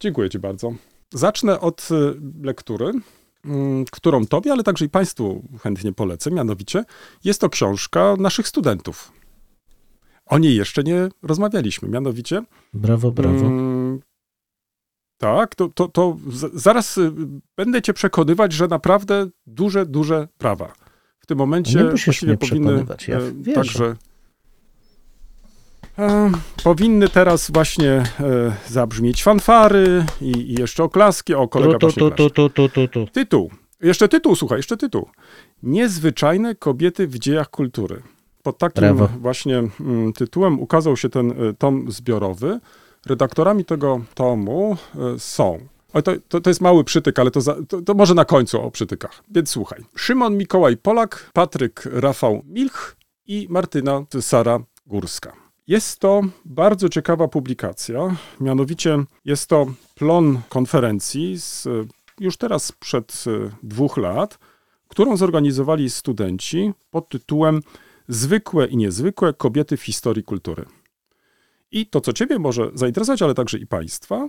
[0.00, 0.72] Dziękuję Ci bardzo.
[1.14, 1.88] Zacznę od
[2.42, 2.92] lektury,
[3.90, 6.30] którą Tobie, ale także i Państwu chętnie polecę.
[6.30, 6.84] Mianowicie
[7.24, 9.12] jest to książka naszych studentów.
[10.26, 11.88] O niej jeszcze nie rozmawialiśmy.
[11.88, 12.42] Mianowicie.
[12.74, 13.46] Brawo, brawo.
[13.46, 14.00] mm,
[15.18, 16.16] tak, to, to, to
[16.54, 17.12] zaraz y,
[17.56, 20.72] będę Cię przekonywać, że naprawdę duże, duże prawa.
[21.18, 23.54] W tym momencie Nie musisz mnie powinny przekonywać, ja e, wierzę.
[23.54, 23.96] także
[25.98, 26.30] e,
[26.64, 28.04] powinny teraz właśnie e,
[28.68, 31.34] zabrzmieć fanfary i, i jeszcze oklaski.
[31.34, 33.06] O, kolega Tu, tu, tu, tu, tu, tu, tu.
[33.06, 33.50] Tytuł.
[33.80, 35.08] Jeszcze tytuł, słuchaj, jeszcze tytuł.
[35.62, 38.02] Niezwyczajne kobiety w dziejach kultury.
[38.42, 39.08] Pod takim Brawo.
[39.20, 42.60] właśnie mm, tytułem ukazał się ten y, tom zbiorowy.
[43.06, 44.76] Redaktorami tego tomu
[45.16, 45.58] y, są.
[45.92, 48.62] O, to, to, to jest mały przytyk, ale to, za, to, to może na końcu
[48.62, 49.22] o przytykach.
[49.30, 49.84] Więc słuchaj.
[49.96, 55.47] Szymon Mikołaj Polak, Patryk Rafał Milch i Martyna Sara Górska.
[55.68, 58.16] Jest to bardzo ciekawa publikacja.
[58.40, 61.86] Mianowicie jest to plon konferencji z y,
[62.20, 64.38] już teraz sprzed y, dwóch lat,
[64.88, 67.60] którą zorganizowali studenci pod tytułem
[68.08, 70.64] Zwykłe i niezwykłe kobiety w historii kultury.
[71.70, 74.28] I to, co Ciebie może zainteresować, ale także i Państwa,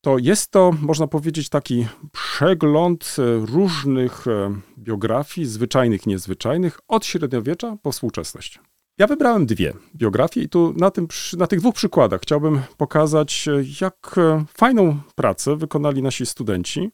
[0.00, 7.76] to jest to, można powiedzieć, taki przegląd e, różnych e, biografii, zwyczajnych, niezwyczajnych, od średniowiecza
[7.82, 8.60] po współczesność.
[8.98, 13.52] Ja wybrałem dwie biografie i tu na, tym, na tych dwóch przykładach chciałbym pokazać, e,
[13.80, 16.90] jak e, fajną pracę wykonali nasi studenci,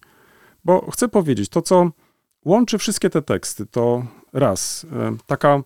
[0.64, 1.90] bo chcę powiedzieć, to co
[2.44, 5.62] łączy wszystkie te teksty, to raz, e, taka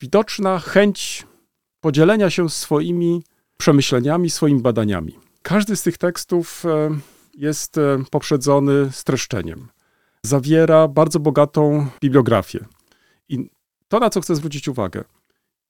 [0.00, 1.26] widoczna chęć
[1.80, 3.22] podzielenia się swoimi
[3.56, 5.18] przemyśleniami, swoimi badaniami.
[5.42, 6.64] Każdy z tych tekstów
[7.34, 7.76] jest
[8.10, 9.68] poprzedzony streszczeniem.
[10.22, 12.64] Zawiera bardzo bogatą bibliografię.
[13.28, 13.50] I
[13.88, 15.04] to, na co chcę zwrócić uwagę,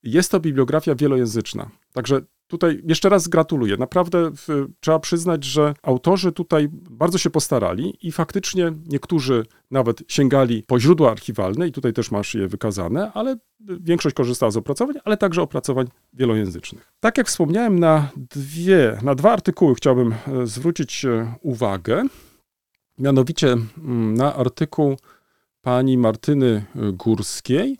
[0.03, 1.71] jest to bibliografia wielojęzyczna.
[1.93, 3.77] Także tutaj jeszcze raz gratuluję.
[3.77, 10.63] Naprawdę w, trzeba przyznać, że autorzy tutaj bardzo się postarali i faktycznie niektórzy nawet sięgali
[10.63, 15.17] po źródła archiwalne i tutaj też masz je wykazane, ale większość korzystała z opracowań, ale
[15.17, 16.93] także opracowań wielojęzycznych.
[17.01, 22.07] Tak jak wspomniałem, na dwie, na dwa artykuły chciałbym e, zwrócić e, uwagę.
[22.99, 24.97] Mianowicie mm, na artykuł
[25.63, 27.79] pani Martyny e, Górskiej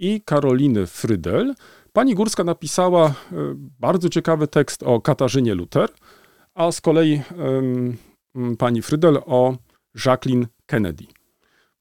[0.00, 1.54] i Karoliny Frydel.
[1.92, 3.12] Pani Górska napisała e,
[3.56, 5.90] bardzo ciekawy tekst o Katarzynie Luther,
[6.54, 7.22] a z kolei
[8.58, 9.56] pani Frydel o
[10.06, 11.04] Jacqueline Kennedy.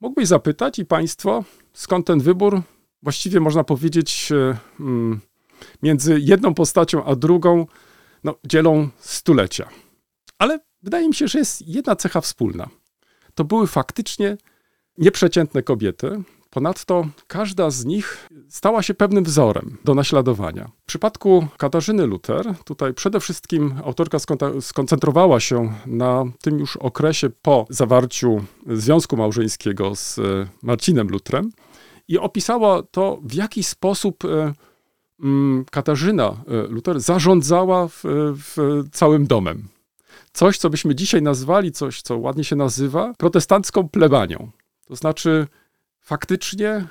[0.01, 2.61] Mógłbyś zapytać i państwo, skąd ten wybór?
[3.03, 4.57] Właściwie można powiedzieć, e,
[5.83, 7.65] między jedną postacią a drugą
[8.23, 9.69] no, dzielą stulecia.
[10.37, 12.69] Ale wydaje mi się, że jest jedna cecha wspólna.
[13.35, 14.37] To były faktycznie
[14.97, 16.23] nieprzeciętne kobiety.
[16.49, 20.69] Ponadto każda z nich stała się pewnym wzorem do naśladowania.
[20.81, 24.17] W przypadku Katarzyny Luther, tutaj przede wszystkim autorka
[24.61, 30.21] skoncentrowała się na tym już okresie po zawarciu związku małżeńskiego z e,
[30.61, 31.51] Marcinem Lutrem
[32.07, 34.53] i opisała to, w jaki sposób e,
[35.19, 38.01] mm, Katarzyna e, Luther zarządzała w,
[38.35, 39.67] w całym domem.
[40.33, 44.51] Coś, co byśmy dzisiaj nazwali, coś, co ładnie się nazywa, protestancką plebanią.
[44.87, 45.47] To znaczy,
[46.09, 46.87] faktycznie e,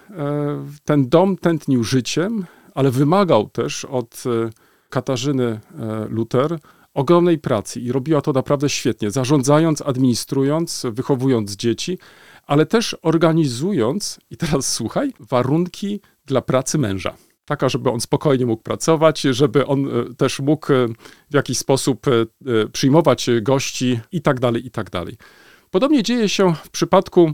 [0.84, 4.50] ten dom tętnił życiem, ale wymagał też od e,
[4.88, 5.60] Katarzyny e,
[6.08, 6.58] Luther
[6.94, 11.98] ogromnej pracy i robiła to naprawdę świetnie, zarządzając, administrując, wychowując dzieci,
[12.46, 17.14] ale też organizując, i teraz słuchaj, warunki dla pracy męża.
[17.44, 20.66] Taka, żeby on spokojnie mógł pracować, żeby on też mógł
[21.30, 22.06] w jakiś sposób
[22.72, 25.16] przyjmować gości i tak dalej, i tak dalej.
[25.70, 27.32] Podobnie dzieje się w przypadku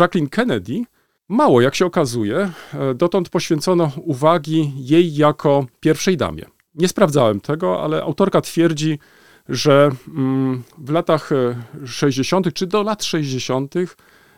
[0.00, 0.82] Jacqueline Kennedy.
[1.28, 6.44] Mało, jak się okazuje, e, dotąd poświęcono uwagi jej jako pierwszej damie.
[6.74, 8.98] Nie sprawdzałem tego, ale autorka twierdzi,
[9.48, 12.52] że mm, w latach e, 60.
[12.54, 13.76] czy do lat 60.
[13.76, 13.86] e,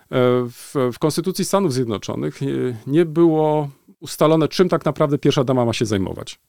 [0.09, 2.45] w, w Konstytucji Stanów Zjednoczonych e,
[2.87, 6.39] nie było ustalone, czym tak naprawdę pierwsza dama ma się zajmować.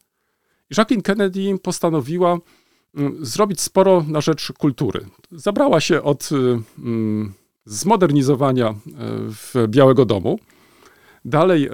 [0.77, 2.38] Jacqueline Kennedy postanowiła
[2.94, 5.07] mm, zrobić sporo na rzecz kultury.
[5.33, 6.31] Zabrała się od
[6.79, 7.33] mm,
[7.64, 8.74] zmodernizowania y,
[9.29, 10.38] w Białego Domu.
[11.24, 11.70] Dalej y,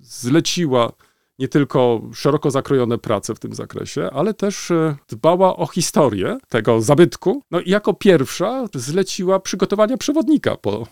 [0.00, 0.92] zleciła
[1.38, 6.80] nie tylko szeroko zakrojone prace w tym zakresie, ale też e, dbała o historię tego
[6.80, 7.42] zabytku.
[7.50, 10.84] No i jako pierwsza zleciła przygotowania przewodnika po e,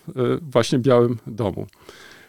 [0.42, 1.66] właśnie Białym Domu.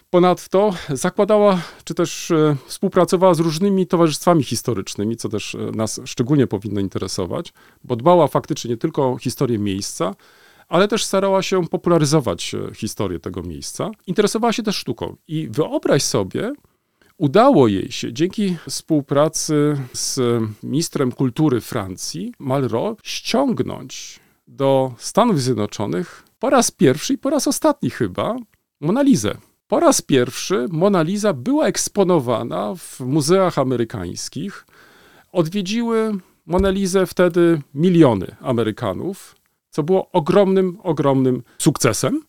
[0.10, 6.80] Ponadto zakładała, czy też e, współpracowała z różnymi towarzystwami historycznymi, co też nas szczególnie powinno
[6.80, 10.16] interesować, bo dbała faktycznie nie tylko o historię miejsca,
[10.74, 13.92] ale też starała się popularyzować historię tego miejsca.
[14.08, 15.16] Interesowała się też sztuką.
[15.28, 16.54] I wyobraź sobie,
[17.18, 20.20] Udało jej się dzięki współpracy z
[20.64, 27.90] ministrem kultury Francji, Malraux, ściągnąć do Stanów Zjednoczonych po raz pierwszy i po raz ostatni
[27.90, 28.36] chyba
[28.82, 29.38] Monalizę.
[29.68, 34.66] Po raz pierwszy Mona Lisa była eksponowana w muzeach amerykańskich.
[35.32, 36.12] Odwiedziły
[36.46, 39.36] Monalizę wtedy miliony Amerykanów,
[39.74, 42.22] co było ogromnym, ogromnym sukcesem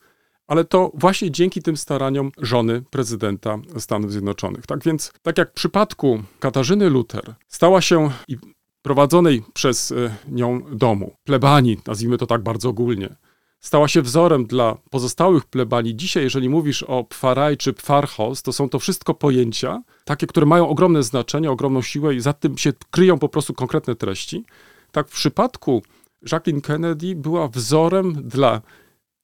[0.47, 4.67] ale to właśnie dzięki tym staraniom żony prezydenta Stanów Zjednoczonych.
[4.67, 8.37] Tak więc, tak jak w przypadku Katarzyny Luther stała się i
[8.83, 13.17] prowadzonej przez e, nią domu, plebanii, nazwijmy to tak bardzo ogólnie,
[13.61, 15.97] stała się wzorem dla pozostałych plebanii.
[15.97, 20.69] Dzisiaj, jeżeli mówisz o pfaraj czy pfarhaus, to są to wszystko pojęcia, takie, które mają
[20.69, 24.45] ogromne znaczenie, ogromną siłę i za tym się kryją po prostu konkretne treści.
[24.93, 25.83] Tak w przypadku
[26.33, 28.61] Jacqueline Kennedy była wzorem dla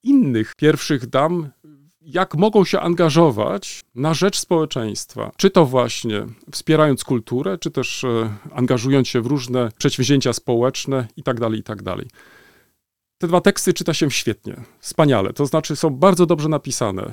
[0.03, 1.51] innych pierwszych dam,
[2.01, 5.33] jak mogą się angażować na rzecz społeczeństwa.
[5.37, 11.41] Czy to właśnie wspierając kulturę, czy też e, angażując się w różne przedsięwzięcia społeczne itd.,
[11.41, 11.97] tak itd.
[11.97, 12.07] Tak
[13.19, 17.03] Te dwa teksty czyta się świetnie, wspaniale, to znaczy są bardzo dobrze napisane.
[17.03, 17.13] E,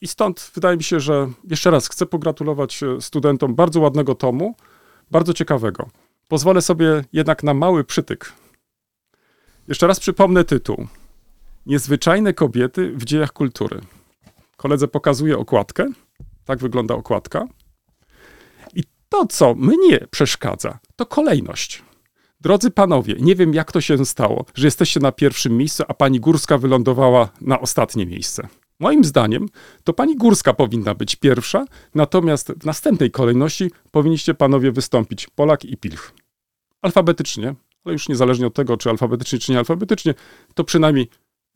[0.00, 4.54] I stąd wydaje mi się, że jeszcze raz chcę pogratulować e, studentom bardzo ładnego tomu,
[5.10, 5.88] bardzo ciekawego.
[6.28, 8.32] Pozwolę sobie jednak na mały przytyk.
[9.68, 10.86] Jeszcze raz przypomnę tytuł.
[11.66, 13.80] Niezwyczajne kobiety w dziejach kultury.
[14.56, 15.86] Koledze pokazuje okładkę.
[16.44, 17.46] Tak wygląda okładka.
[18.74, 21.82] I to, co mnie przeszkadza, to kolejność.
[22.40, 26.20] Drodzy panowie, nie wiem jak to się stało, że jesteście na pierwszym miejscu, a pani
[26.20, 28.48] Górska wylądowała na ostatnie miejsce.
[28.80, 29.48] Moim zdaniem
[29.84, 35.76] to pani Górska powinna być pierwsza, natomiast w następnej kolejności powinniście panowie wystąpić Polak i
[35.76, 36.12] Pilch.
[36.82, 37.54] Alfabetycznie,
[37.84, 40.14] ale już niezależnie od tego, czy alfabetycznie, czy nie alfabetycznie,
[40.54, 41.08] to przynajmniej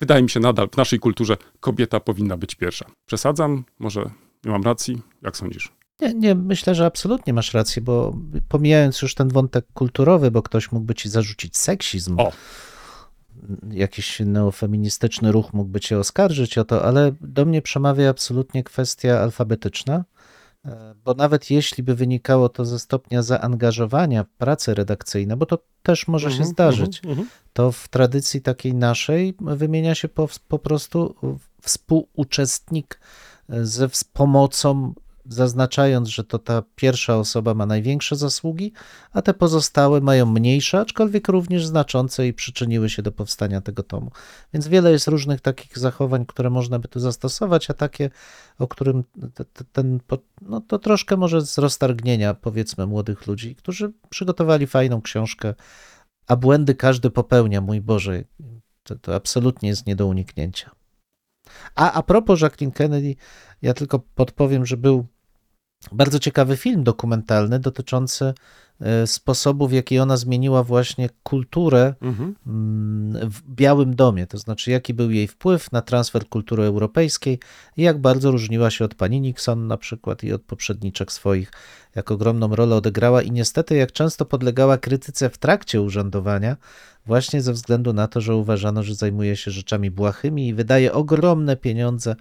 [0.02, 2.86] Wydaje mi się nadal w naszej kulturze kobieta powinna być pierwsza.
[3.06, 3.64] Przesadzam?
[3.78, 4.10] Może
[4.44, 5.02] nie mam racji?
[5.22, 5.72] Jak sądzisz?
[6.00, 8.16] Nie, nie, myślę, że absolutnie masz rację, bo
[8.48, 12.32] pomijając już ten wątek kulturowy, bo ktoś mógłby ci zarzucić seksizm, o.
[13.70, 20.04] jakiś neofeministyczny ruch mógłby cię oskarżyć o to, ale do mnie przemawia absolutnie kwestia alfabetyczna,
[21.04, 26.08] bo nawet jeśli by wynikało to ze stopnia zaangażowania w pracę redakcyjne, bo to też
[26.08, 27.28] może się mhm, zdarzyć, mhm, mhm.
[27.52, 31.14] to w tradycji takiej naszej wymienia się po, po prostu
[31.62, 33.00] współuczestnik
[33.48, 34.94] ze pomocą
[35.26, 38.72] zaznaczając, że to ta pierwsza osoba ma największe zasługi,
[39.12, 44.10] a te pozostałe mają mniejsze, aczkolwiek również znaczące i przyczyniły się do powstania tego tomu.
[44.52, 48.10] Więc wiele jest różnych takich zachowań, które można by tu zastosować, a takie,
[48.58, 49.04] o którym
[49.72, 50.00] ten,
[50.42, 55.54] no to troszkę może z roztargnienia, powiedzmy, młodych ludzi, którzy przygotowali fajną książkę,
[56.26, 58.24] a błędy każdy popełnia, mój Boże,
[58.82, 60.70] to, to absolutnie jest nie do uniknięcia.
[61.74, 63.16] A a propos Jacqueline Kennedy,
[63.62, 65.06] ja tylko podpowiem, że był
[65.92, 68.34] bardzo ciekawy film dokumentalny dotyczący
[68.80, 72.34] e, sposobu, w jaki ona zmieniła właśnie kulturę mhm.
[72.46, 77.38] Mm, w Białym Domie, to znaczy jaki był jej wpływ na transfer kultury europejskiej
[77.76, 81.52] i jak bardzo różniła się od pani Nixon na przykład i od poprzedniczek swoich,
[81.94, 86.56] jak ogromną rolę odegrała i niestety jak często podlegała krytyce w trakcie urzędowania,
[87.06, 91.56] właśnie ze względu na to, że uważano, że zajmuje się rzeczami błahymi i wydaje ogromne
[91.56, 92.16] pieniądze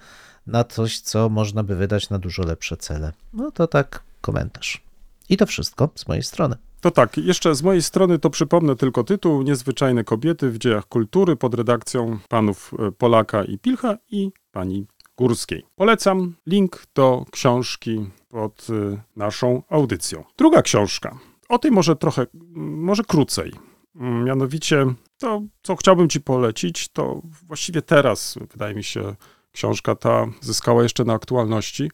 [0.48, 3.12] na coś, co można by wydać na dużo lepsze cele.
[3.34, 4.82] No to tak komentarz.
[5.30, 6.56] I to wszystko z mojej strony.
[6.82, 11.36] To tak, jeszcze z mojej strony to przypomnę tylko tytuł Niezwyczajne kobiety w dziejach kultury
[11.36, 14.86] pod redakcją panów e, Polaka i Pilcha i pani
[15.18, 15.66] Górskiej.
[15.76, 20.24] Polecam link do książki pod e, naszą audycją.
[20.38, 21.20] Druga książka.
[21.50, 22.26] O tej może trochę,
[22.56, 23.52] może krócej.
[23.96, 24.86] Mianowicie
[25.18, 29.16] to, co chciałbym ci polecić, to właściwie teraz, wydaje mi się,
[29.52, 31.92] książka ta zyskała jeszcze na aktualności.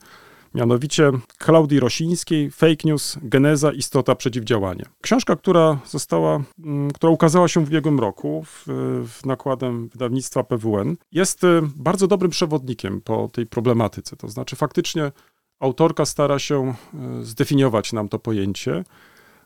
[0.54, 4.86] Mianowicie Klaudii Rosińskiej Fake News, Geneza, Istota, Przeciwdziałanie.
[5.02, 8.64] Książka, która została, mm, która ukazała się w ubiegłym roku w,
[9.08, 14.16] w nakładem wydawnictwa PWN, jest y, bardzo dobrym przewodnikiem po tej problematyce.
[14.16, 15.12] To znaczy faktycznie
[15.60, 16.74] autorka stara się
[17.22, 18.84] y, zdefiniować nam to pojęcie,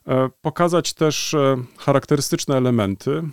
[0.08, 1.36] e, pokazać też
[1.78, 3.24] charakterystyczne elementy,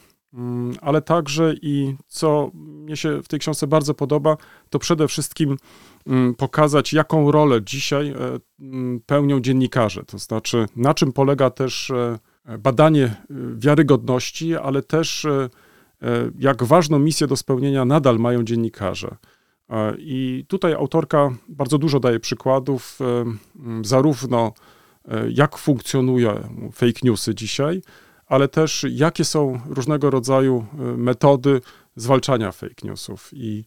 [0.81, 4.37] ale także i co mnie się w tej książce bardzo podoba,
[4.71, 5.57] to przede wszystkim
[6.07, 8.15] mm, pokazać, jaką rolę dzisiaj e,
[8.61, 10.05] mm, pełnią dziennikarze.
[10.05, 12.19] To znaczy, na czym polega też e,
[12.59, 13.17] badanie e,
[13.57, 15.27] wiarygodności, ale też
[16.39, 19.17] jak ważną misję do spełnienia nadal mają dziennikarze.
[19.99, 22.99] I tutaj autorka bardzo dużo daje przykładów,
[23.83, 24.53] zarówno
[25.29, 26.35] jak funkcjonują
[26.73, 27.83] fake newsy dzisiaj,
[28.29, 31.61] ale też jakie są różnego rodzaju e, metody
[31.97, 33.31] zwalczania fake newsów.
[33.33, 33.65] I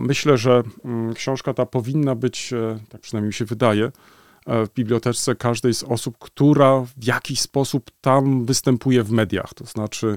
[0.00, 3.92] myślę, że mm, książka ta powinna być, e, tak przynajmniej mi się wydaje,
[4.46, 9.54] e, w bibliotece każdej z osób, która w jakiś sposób tam występuje w mediach.
[9.54, 10.16] To znaczy,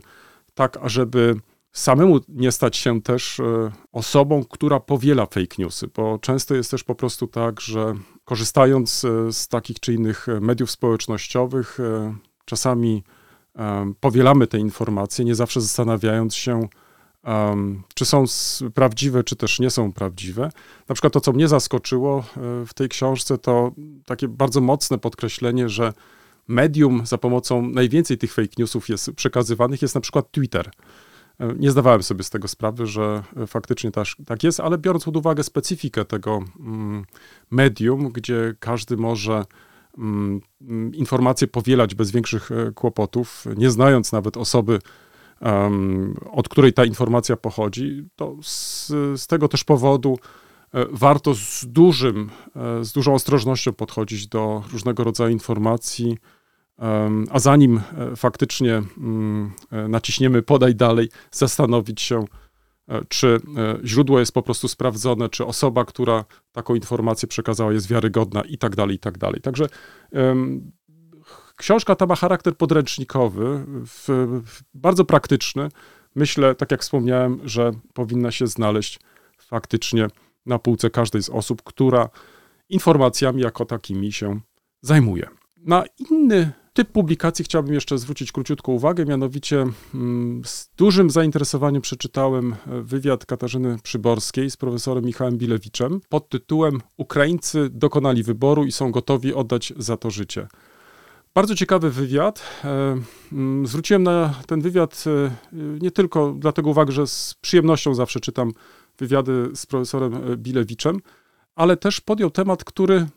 [0.53, 1.35] tak, ażeby
[1.71, 6.83] samemu nie stać się też e, osobą, która powiela fake newsy, bo często jest też
[6.83, 7.93] po prostu tak, że
[8.25, 11.77] korzystając z takich czy innych mediów społecznościowych,
[12.45, 13.03] czasami
[13.99, 16.67] powielamy te informacje, nie zawsze zastanawiając się,
[17.23, 18.25] em, czy są
[18.73, 20.51] prawdziwe, czy też nie są prawdziwe.
[20.89, 22.23] Na przykład to, co mnie zaskoczyło e,
[22.65, 23.71] w tej książce, to
[24.05, 25.93] takie bardzo mocne podkreślenie, że
[26.47, 30.71] medium, za pomocą najwięcej tych fake newsów jest przekazywanych, jest na przykład Twitter.
[31.39, 35.03] E, Nie zdawałem sobie z tego sprawy, że e, faktycznie też, tak jest, ale biorąc
[35.03, 37.05] pod uwagę specyfikę tego mm,
[37.51, 39.45] medium, gdzie każdy może
[40.93, 44.79] informacje powielać bez większych e, kłopotów, nie znając nawet osoby,
[46.31, 50.19] od której ta informacja pochodzi, to z, z tego też powodu
[50.73, 56.17] e, warto z dużym, e, z dużą ostrożnością podchodzić do różnego rodzaju informacji,
[57.31, 57.81] A zanim
[58.15, 59.51] faktycznie mm,
[59.89, 62.25] naciśniemy podaj dalej, zastanowić się,
[63.07, 63.27] czy
[63.57, 68.57] e, źródło jest po prostu sprawdzone, czy osoba, która taką informację przekazała, jest wiarygodna i
[68.57, 69.41] tak dalej, i tak dalej.
[69.41, 69.67] Także
[71.23, 74.05] ch- książka ta ma charakter podręcznikowy, w,
[74.45, 75.69] w, bardzo praktyczny.
[76.15, 78.99] Myślę, tak jak wspomniałem, że powinna się znaleźć
[79.37, 80.07] faktycznie
[80.45, 82.09] na półce każdej z osób, która
[82.69, 84.39] informacjami jako takimi się
[84.81, 85.29] zajmuje.
[85.57, 92.53] Na inny typ publikacji chciałbym jeszcze zwrócić króciutko uwagę, mianowicie mm, z dużym zainteresowaniem przeczytałem
[92.53, 98.91] e, wywiad Katarzyny Przyborskiej z profesorem Michałem Bilewiczem pod tytułem Ukraińcy dokonali wyboru i są
[98.91, 100.47] gotowi oddać za to życie.
[101.33, 102.41] Bardzo ciekawy wywiad.
[102.63, 102.97] E,
[103.31, 105.31] mm, Zwróciłem na ten wywiad e,
[105.81, 108.51] nie tylko dlatego uwagę, że z przyjemnością zawsze czytam
[108.97, 110.99] wywiady z profesorem Bilewiczem,
[111.55, 113.07] ale też podjął temat, który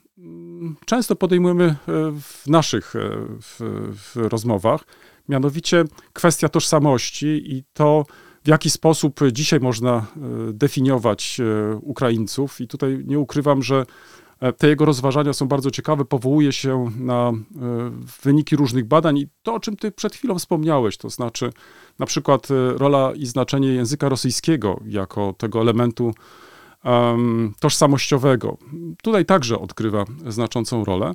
[0.85, 1.77] często podejmujemy e,
[2.21, 2.99] w naszych e,
[3.41, 3.61] w,
[3.95, 4.85] w rozmowach,
[5.29, 8.07] mianowicie kwestia tożsamości i to,
[8.45, 10.03] w jaki sposób dzisiaj można e,
[10.53, 11.41] definiować
[11.81, 12.61] Ukraińców.
[12.61, 13.87] I tutaj nie ukrywam, że
[14.59, 16.05] te jego rozważania są bardzo ciekawe.
[16.05, 17.33] Powołuje się na
[18.23, 21.53] wyniki różnych badań i to, o czym ty przed chwilą wspomniałeś, to znaczy
[21.99, 26.15] na przykład rola i znaczenie języka rosyjskiego jako tego elementu em,
[27.61, 28.57] tożsamościowego.
[29.03, 31.15] Tutaj także odgrywa znaczącą rolę.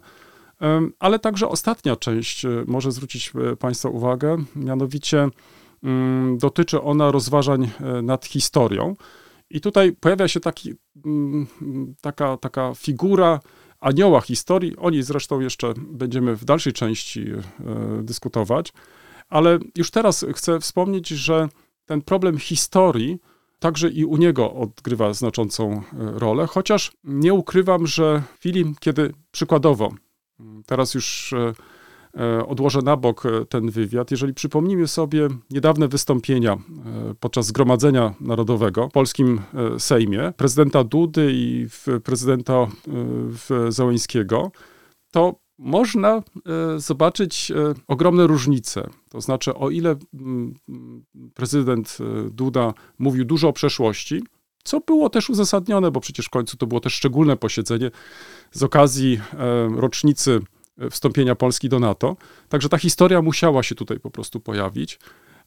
[0.99, 5.29] Ale także ostatnia część e, może zwrócić e, Państwa uwagę, mianowicie
[5.83, 8.95] mm, dotyczy ona rozważań e, nad historią.
[9.49, 10.73] I tutaj pojawia się taki,
[11.05, 11.47] mm,
[12.01, 13.39] taka, taka figura
[13.79, 14.77] anioła historii.
[14.77, 17.25] O niej zresztą jeszcze będziemy w dalszej części
[18.01, 18.73] dyskutować.
[19.29, 21.49] Ale już teraz chcę wspomnieć, że
[21.85, 23.19] ten problem historii
[23.59, 29.13] także i u niego odgrywa znaczącą e, rolę, chociaż nie ukrywam, że w chwili, kiedy
[29.31, 29.91] przykładowo,
[30.39, 31.53] m, teraz już e,
[32.19, 36.57] e, odłożę na bok ten wywiad, jeżeli przypomnimy sobie niedawne wystąpienia
[37.19, 39.41] podczas Zgromadzenia Narodowego w polskim
[39.77, 41.67] Sejmie prezydenta Dudy i
[42.03, 42.67] prezydenta
[43.69, 44.51] Załęskiego,
[45.11, 46.21] to można e,
[46.79, 48.89] zobaczyć e, ogromne różnice.
[49.09, 54.23] To znaczy, o ile mm, mm, prezydent e, Duda mówił dużo o przeszłości,
[54.63, 57.91] co było też uzasadnione, bo przecież w końcu to było też szczególne posiedzenie
[58.51, 59.19] z okazji
[59.75, 60.39] rocznicy
[60.91, 62.15] wstąpienia Polski do NATO.
[62.49, 64.99] Także ta historia musiała się tutaj po prostu pojawić.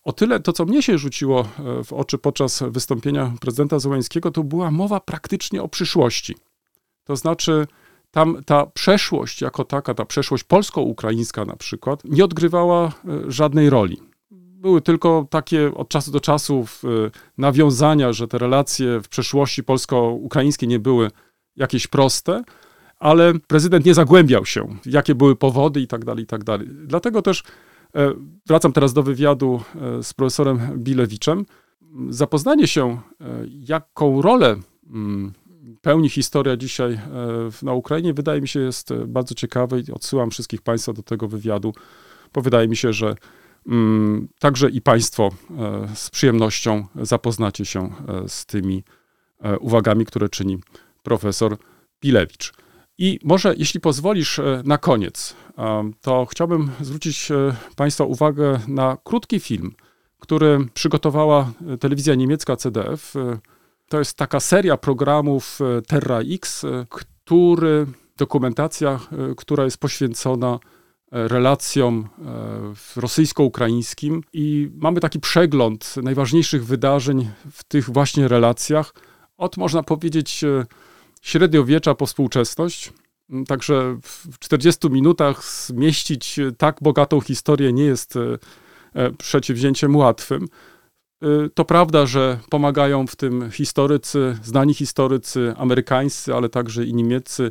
[0.04, 1.48] O tyle to, co mnie się rzuciło
[1.84, 6.36] w oczy podczas wystąpienia prezydenta Zełańskiego, to była mowa praktycznie o przyszłości.
[7.04, 7.66] To znaczy,
[8.10, 12.90] tam ta przeszłość jako taka, ta przeszłość polsko-ukraińska na przykład, nie odgrywała e,
[13.28, 13.96] żadnej roli.
[14.30, 16.88] Były tylko takie od czasu do czasu e,
[17.38, 21.10] nawiązania, że te relacje w przeszłości polsko-ukraińskie nie były
[21.56, 22.42] jakieś proste,
[22.98, 26.68] ale prezydent nie zagłębiał się, jakie były powody i tak dalej, i tak dalej.
[26.70, 27.42] Dlatego też
[27.94, 28.12] e,
[28.46, 29.60] wracam teraz do wywiadu
[30.02, 31.46] z profesorem Bilewiczem.
[32.08, 33.00] Zapoznanie się,
[33.50, 34.56] jaką rolę
[34.90, 35.32] mm,
[35.80, 37.00] pełni historia dzisiaj e,
[37.62, 41.28] na Ukrainie, wydaje mi się jest e, bardzo ciekawe i odsyłam wszystkich Państwa do tego
[41.28, 41.74] wywiadu,
[42.34, 43.14] bo wydaje mi się, że
[43.66, 47.90] mm, także i Państwo e, z przyjemnością zapoznacie się
[48.28, 48.84] z tymi
[49.60, 50.58] uwagami, które czyni
[51.02, 51.56] profesor
[52.00, 52.52] Pilewicz.
[52.98, 55.36] I może, jeśli pozwolisz, na koniec,
[56.00, 57.28] to chciałbym zwrócić
[57.76, 59.74] Państwa uwagę na krótki film,
[60.18, 63.14] który przygotowała telewizja niemiecka CDF.
[63.90, 67.86] To jest taka seria programów e, Terra X, e, który,
[68.16, 70.58] dokumentacja, e, która jest poświęcona
[71.12, 72.08] relacjom
[72.96, 78.94] rosyjsko-ukraińskim i mamy taki przegląd najważniejszych wydarzeń w tych właśnie relacjach
[79.36, 80.44] od, można powiedzieć,
[81.22, 82.92] średniowiecza po współczesność.
[83.30, 88.14] Mm, Także w 40 minutach zmieścić tak bogatą historię nie jest
[89.18, 90.48] przedsięwzięciem łatwym.
[91.22, 97.50] E, To prawda, że pomagają w tym historycy, znani historycy amerykańscy, ale także i niemieccy.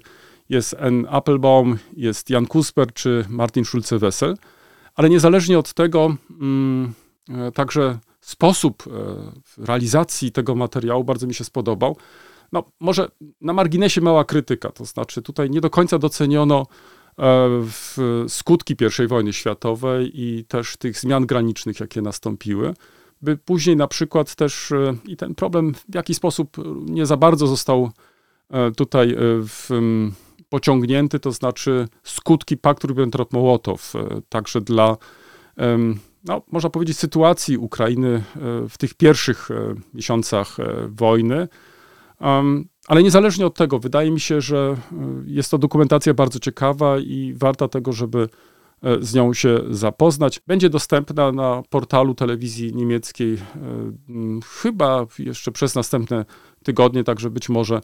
[0.50, 1.08] Jest N.
[1.10, 4.36] Applebaum, jest Jan Kusper czy Martin Schulze-Wessel.
[4.96, 6.94] Ale niezależnie od tego, mm,
[7.30, 11.98] e, także sposób e, realizacji tego materiału bardzo mi się spodobał.
[12.52, 13.08] No, może
[13.42, 16.66] na marginesie mała krytyka, to znaczy tutaj nie do końca doceniono
[17.20, 22.74] e, skutki I wojny światowej i też tych zmian granicznych, jakie nastąpiły,
[23.22, 27.48] by później na przykład też e, i ten problem w jaki sposób nie za bardzo
[27.48, 27.92] został
[28.50, 29.16] e, tutaj e,
[29.48, 29.70] w,
[30.50, 33.94] pociągnięty, to znaczy skutki paktu Ribbentrop-Mołotow,
[34.30, 34.98] także dla,
[36.24, 38.24] no, można powiedzieć, sytuacji Ukrainy
[38.70, 39.50] w tych pierwszych
[39.94, 40.58] miesiącach
[40.88, 41.48] wojny.
[42.88, 44.76] Ale niezależnie od tego, wydaje mi się, że
[45.26, 48.30] jest to dokumentacja bardzo ciekawa i warta tego, żeby
[49.02, 50.42] z nią się zapoznać.
[50.48, 53.40] Będzie dostępna na portalu telewizji niemieckiej e,
[54.62, 56.26] chyba jeszcze przez następne
[56.64, 57.82] tygodnie, także być może,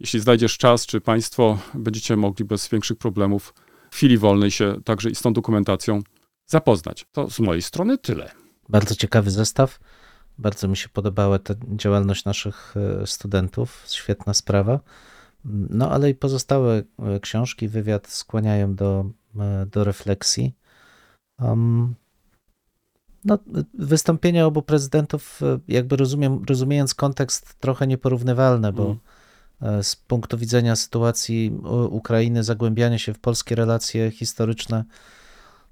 [0.00, 3.54] jeśli znajdziesz czas, czy Państwo będziecie mogli bez większych problemów
[3.90, 6.02] w chwili wolnej się także i z tą dokumentacją
[6.46, 7.06] zapoznać.
[7.12, 8.30] To z mojej strony tyle.
[8.68, 9.78] Bardzo ciekawy zestaw.
[10.38, 13.84] Bardzo mi się podobała ta działalność naszych e, studentów.
[13.88, 14.80] Świetna sprawa.
[15.44, 20.54] No ale i pozostałe e, książki, wywiad skłaniają do, e, do refleksji.
[21.40, 21.94] Um,
[23.24, 23.38] no,
[23.74, 28.96] wystąpienia obu prezydentów, e, jakby rozumiem, rozumiejąc kontekst, trochę nieporównywalne, bo
[29.60, 29.82] Mm.
[29.82, 31.58] z punktu widzenia sytuacji
[31.90, 34.84] Ukrainy, zagłębianie się w polskie relacje historyczne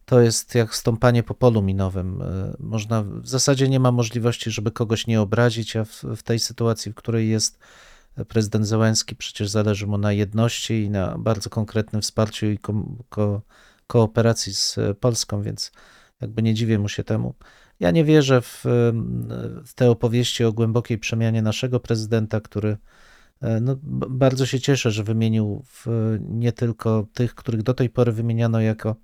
[0.04, 2.22] to jest jak stąpanie po polu minowym.
[2.58, 6.92] Można, w zasadzie nie ma możliwości, żeby kogoś nie obrazić, a w, w tej sytuacji,
[6.92, 7.58] w której jest
[8.28, 12.74] prezydent Zełenski, przecież zależy mu na jedności i na bardzo konkretnym wsparciu i ko,
[13.08, 13.42] ko,
[13.86, 15.72] kooperacji z Polską, więc
[16.20, 17.34] jakby nie dziwię mu się temu.
[17.80, 18.62] Ja nie wierzę w,
[19.66, 22.76] w te opowieści o głębokiej przemianie naszego prezydenta, który
[23.60, 23.76] no,
[24.10, 25.86] bardzo się cieszę, że wymienił w,
[26.20, 28.96] nie tylko tych, których do tej pory wymieniano jako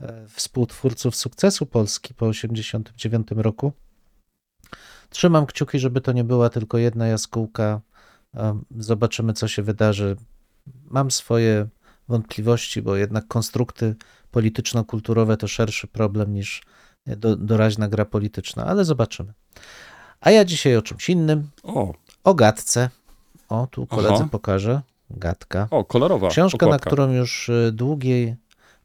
[0.00, 3.72] e, współtwórców sukcesu Polski po 1989 roku.
[5.10, 7.80] Trzymam kciuki, żeby to nie była tylko jedna jaskółka.
[8.78, 10.16] Zobaczymy, co się wydarzy.
[10.90, 11.68] Mam swoje
[12.08, 13.96] wątpliwości, bo jednak konstrukty
[14.30, 16.62] polityczno-kulturowe to szerszy problem niż
[17.06, 19.32] do, doraźna gra polityczna, ale zobaczymy.
[20.20, 22.90] A ja dzisiaj o czymś innym, O, o gadce.
[23.48, 24.28] O, tu koledze Aha.
[24.30, 24.80] pokażę.
[25.10, 25.68] Gadka.
[25.70, 26.90] o kolorowa Książka, na okładka.
[26.90, 28.34] którą już y, długi,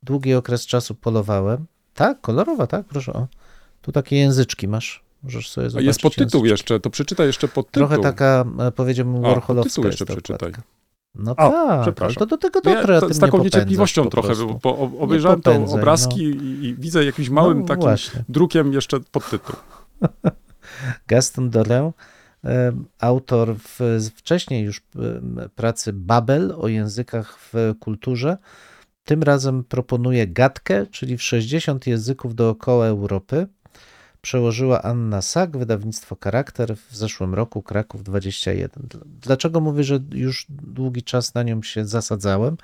[0.03, 1.65] długi okres czasu polowałem.
[1.93, 3.13] Tak, kolorowa, tak, proszę.
[3.13, 3.27] O.
[3.81, 5.03] Tu takie języczki masz.
[5.23, 5.87] Możesz sobie A zobaczyć.
[5.87, 7.87] jest podtytuł jeszcze, to przeczytaj jeszcze podtytuł.
[7.87, 10.49] Trochę taka, e, powiedziałbym, A, warholowska podtytuł jest jeszcze ta przeczytaj.
[10.49, 10.61] okładka.
[11.15, 12.15] No A, tak, przepraszam.
[12.15, 14.77] to do tego No ja a to ty z taką niecierpliwością po trochę, bo, bo
[14.77, 18.23] ob- obejrzałem tą popędzaj, obrazki i, i widzę jakimś małym No takim właśnie.
[18.29, 19.55] drukiem jeszcze podtytuł.
[21.07, 21.91] Gaston Doré,
[22.45, 23.79] e, autor w,
[24.15, 28.37] wcześniej już e, pracy Babel o językach w kulturze.
[29.03, 33.47] Tym razem proponuje gadkę, czyli w 60 języków dookoła Europy.
[34.23, 38.83] Przełożyła Anna Sak, wydawnictwo Charakter w zeszłym roku, Kraków 21.
[38.83, 42.57] Dl- Dlaczego mówię, że już długi czas na nią się zasadzałem?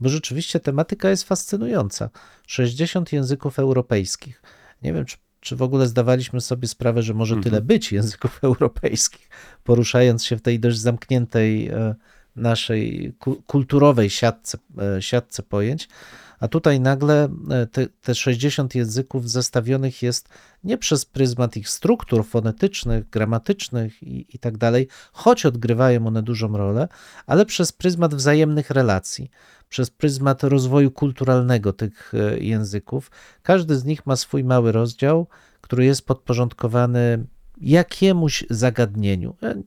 [0.00, 2.10] Bo rzeczywiście tematyka jest fascynująca.
[2.46, 4.42] 60 języków europejskich.
[4.82, 9.28] Nie wiem, czy, czy w ogóle zdawaliśmy sobie sprawę, że może tyle być języków europejskich,
[9.64, 11.94] poruszając się w tej dość zamkniętej e,
[12.36, 14.58] naszej ku- kulturowej siatce,
[14.96, 15.88] e, siatce pojęć.
[16.44, 20.28] A tutaj nagle e, te, te 60 języków zestawionych jest
[20.64, 26.56] nie przez pryzmat ich struktur fonetycznych, gramatycznych i, i tak dalej, choć odgrywają one dużą
[26.56, 26.88] rolę,
[27.26, 29.30] ale przez pryzmat wzajemnych relacji,
[29.68, 33.10] przez pryzmat rozwoju kulturalnego tych e, języków.
[33.42, 35.26] Każdy z nich ma swój mały rozdział,
[35.60, 37.26] który jest podporządkowany
[37.60, 39.62] jakiemuś zagadnieniu, e,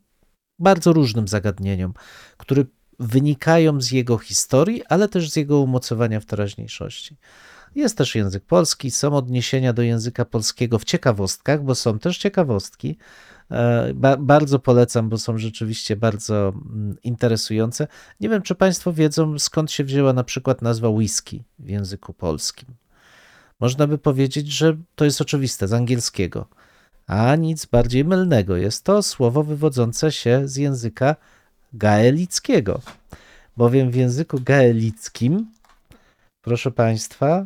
[0.60, 1.94] bardzo różnym zagadnieniom,
[2.38, 2.64] które
[3.00, 7.18] wynikają z jego historii, ale też z jego umocowania w teraźniejszości.
[7.76, 12.98] Jest też język polski, są odniesienia do języka polskiego w ciekawostkach, bo są też ciekawostki.
[13.52, 17.88] E, Ba bardzo polecam, bo są rzeczywiście bardzo mm, interesujące.
[18.20, 22.70] Nie wiem, czy Państwo wiedzą, skąd się wzięła na przykład nazwa whisky w języku polskim.
[23.60, 26.48] Można by powiedzieć, że to jest oczywiste z angielskiego,
[27.08, 28.58] a nic bardziej mylnego.
[28.58, 31.16] Jest to słowo wywodzące się z języka
[31.74, 32.82] gaelickiego,
[33.58, 35.52] bowiem w języku gaelickim,
[36.42, 37.46] proszę Państwa,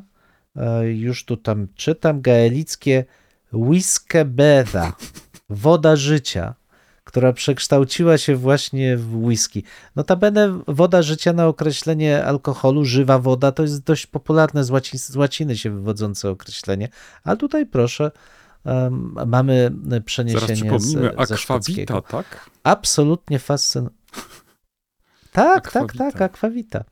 [0.56, 3.06] e, już tu tam czytam, gaelickie
[3.54, 4.94] whiskebeda,
[5.50, 6.56] woda życia,
[7.04, 9.64] która przekształciła się właśnie w whisky.
[9.96, 15.16] Notabene woda życia na określenie alkoholu, żywa woda, to jest dość popularne z, łaci, z
[15.16, 16.90] łaciny się wywodzące określenie,
[17.24, 18.12] a tutaj proszę,
[19.26, 21.98] mamy Zaraz przeniesienie przypomnimy, z, ze szkockiego.
[21.98, 22.50] akwawita, tak?
[22.64, 24.01] Absolutnie fascynujące.
[25.32, 26.12] Tak, tak, Akwawita.
[26.12, 26.84] tak, akwawita.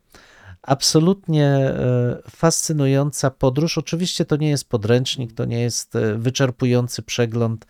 [0.61, 3.77] Absolutnie e, fascynująca podróż.
[3.77, 7.65] Oczywiście to nie jest podręcznik, to nie jest e, wyczerpujący przegląd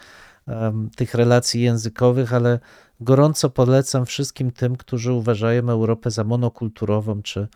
[0.95, 2.59] tych relacji językowych, ale
[2.99, 7.47] gorąco polecam wszystkim tym, którzy uważają Europę za monokulturową czy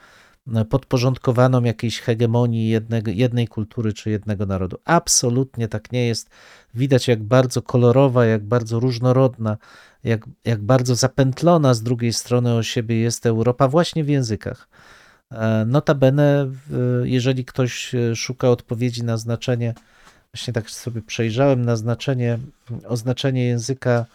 [0.70, 4.78] podporządkowaną jakiejś hegemonii jednego, jednej kultury czy jednego narodu.
[4.86, 6.30] Absolutnie tak nie jest.
[6.74, 9.58] Widać, jak bardzo kolorowa, jak bardzo różnorodna,
[10.04, 14.68] jak, jak bardzo zapętlona z drugiej strony o siebie jest Europa właśnie w językach.
[15.32, 16.52] E, Notabene,
[17.04, 19.74] jeżeli ktoś e, szuka odpowiedzi na znaczenie,
[20.34, 22.40] właśnie tak sobie przejrzałem na znaczenie,
[22.88, 24.06] oznaczenie języka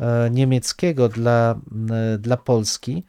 [0.00, 1.60] e, niemieckiego dla,
[2.18, 3.04] dla Polski.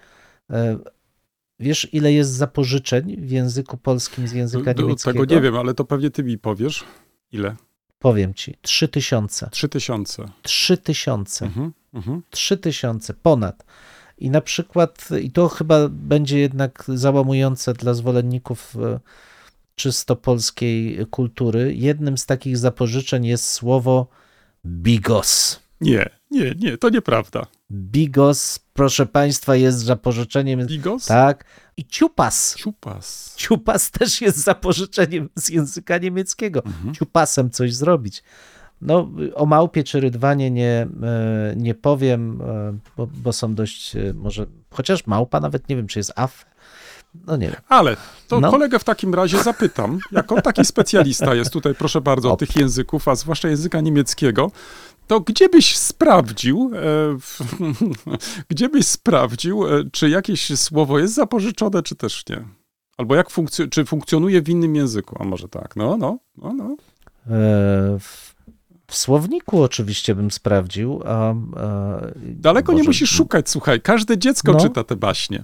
[1.64, 5.20] Wiesz, ile jest zapożyczeń w języku polskim z języka Do, niemieckiego?
[5.20, 6.84] tego nie wiem, ale to pewnie ty mi powiesz.
[7.32, 7.56] Ile?
[8.00, 9.50] Powiem ci, 3000.
[9.52, 10.30] Trzy tysiące.
[10.42, 11.46] 3000.
[11.46, 12.22] Mhm, mhm.
[12.30, 13.66] 3000 ponad.
[14.18, 19.00] I na przykład, i to chyba będzie jednak załamujące dla zwolenników e,
[19.76, 24.08] czysto polskiej kultury, jednym z takich zapożyczeń jest słowo
[24.66, 25.60] bigos.
[25.82, 27.46] Nie, nie, nie, to nieprawda.
[27.74, 30.66] Bigos, proszę Państwa, jest zapożyczeniem.
[30.68, 31.06] Bigos?
[31.06, 31.44] Tak.
[31.78, 32.56] I ciupas.
[32.58, 33.34] Ciupas.
[33.38, 36.64] Ciupas też jest zapożyczeniem z języka niemieckiego.
[36.66, 36.94] Mhm.
[36.94, 38.24] Ciupasem coś zrobić.
[38.82, 44.14] No, o małpie czy rydwanie nie, e, nie powiem, e, bo, bo są dość, e,
[44.14, 46.46] może, chociaż małpa nawet nie wiem, czy jest af.
[47.28, 47.62] No nie wiem.
[47.70, 47.98] Ale
[48.28, 48.52] to No.
[48.52, 52.36] kolegę w takim razie zapytam, jak on taki specjalista jest tutaj, proszę bardzo, O.
[52.38, 54.52] tych języków, a zwłaszcza języka niemieckiego,
[55.08, 56.80] to gdzie byś sprawdził, e,
[58.50, 62.44] gdzie byś sprawdził, e, czy jakieś słowo jest zapożyczone, czy też nie?
[62.98, 65.18] Albo jak funkcjo- czy funkcjonuje w innym języku?
[65.20, 66.76] A może tak, no, no, no, no.
[67.36, 68.34] E, W,
[68.88, 71.02] w słowniku oczywiście bym sprawdził.
[71.06, 71.34] A, a,
[72.16, 74.60] Daleko nie musisz szukać, słuchaj, każde dziecko No.
[74.60, 75.44] czyta te baśnie.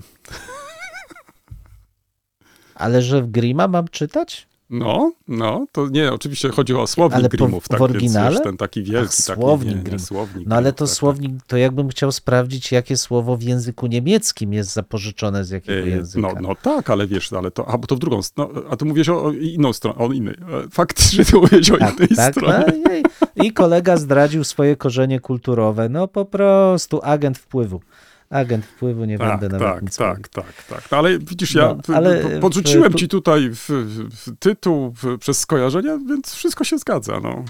[2.75, 4.47] Ale że w Grima mam czytać?
[4.69, 8.31] No, no, to nie, oczywiście chodzi o słownik Ale Grimmów, w tak, więc oryginale?
[8.35, 9.99] wiesz, ten taki wielki, Ach, taki, słownik nie, nie, Grimm.
[9.99, 10.97] słownik No ale to tak, tak.
[10.97, 15.89] słownik, to jakbym chciał sprawdzić, jakie słowo w języku niemieckim jest zapożyczone z jakiego E,
[15.89, 16.27] języka.
[16.33, 18.75] No, no tak, ale wiesz, ale to, a bo to w drugą stronę, no, a
[18.77, 20.33] ty mówisz o, o inną stronę, o innej.
[20.33, 22.63] E, Faktycznie ty mówisz o Tak, innej tak, stronie.
[23.35, 25.89] no, I kolega zdradził swoje korzenie kulturowe.
[25.89, 27.81] No po prostu agent wpływu.
[28.29, 30.91] Agent wpływu, nie Tak, będę nawet tak, nic tak, tak, tak.
[30.91, 34.15] No, ale widzisz, ja No, w- ale w- w- podrzuciłem tu- ci tutaj w, w,
[34.15, 37.43] w tytuł w, przez skojarzenia, więc wszystko się zgadza, no.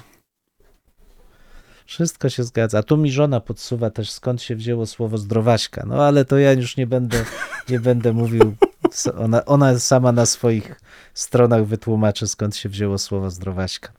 [1.86, 2.78] Wszystko się zgadza.
[2.80, 5.84] A tu mi żona podsuwa też, skąd się wzięło słowo zdrowaśka.
[5.88, 7.26] No ale to ja już nie będę,
[7.70, 8.56] nie będę mówił.
[9.18, 10.82] Ona, ona sama na swoich
[11.14, 13.92] stronach wytłumaczy, skąd się wzięło słowo zdrowaśka.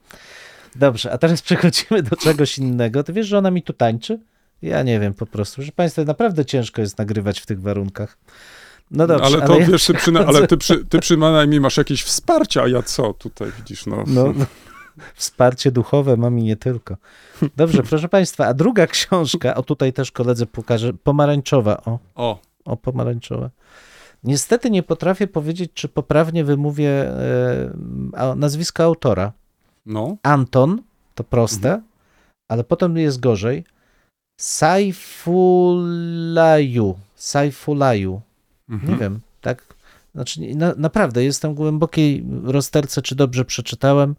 [0.76, 3.02] Dobrze, a teraz przechodzimy do czegoś innego.
[3.04, 4.20] Ty wiesz, że ona mi tu tańczy?
[4.62, 8.18] Ja nie wiem po prostu, że Państwo naprawdę ciężko jest nagrywać w tych warunkach.
[8.90, 12.02] No dobrze, ale to ja wiesz, ty, przyna- ale ty, przy, ty przynajmniej masz jakieś
[12.02, 14.04] wsparcie, a ja co tutaj widzisz, no.
[14.06, 14.32] No,
[15.14, 16.96] wsparcie duchowe mam i nie tylko.
[17.56, 22.76] Dobrze, proszę Państwa, a druga książka, o tutaj też koledze pokażę, pomarańczowa, o, O, o
[22.76, 23.50] pomarańczowa.
[24.24, 29.32] Niestety nie potrafię powiedzieć, czy poprawnie wymówię e, nazwisko autora.
[29.86, 30.16] no.
[30.22, 30.82] Anton,
[31.14, 31.82] to proste,
[32.48, 33.64] ale potem jest gorzej.
[35.60, 36.98] Saifulaju.
[37.16, 38.20] Saifulaju.
[38.68, 38.92] Mhm.
[38.92, 39.74] Nie wiem, tak.
[40.14, 44.16] Znaczy, na, naprawdę jestem w głębokiej rozterce, czy dobrze przeczytałem,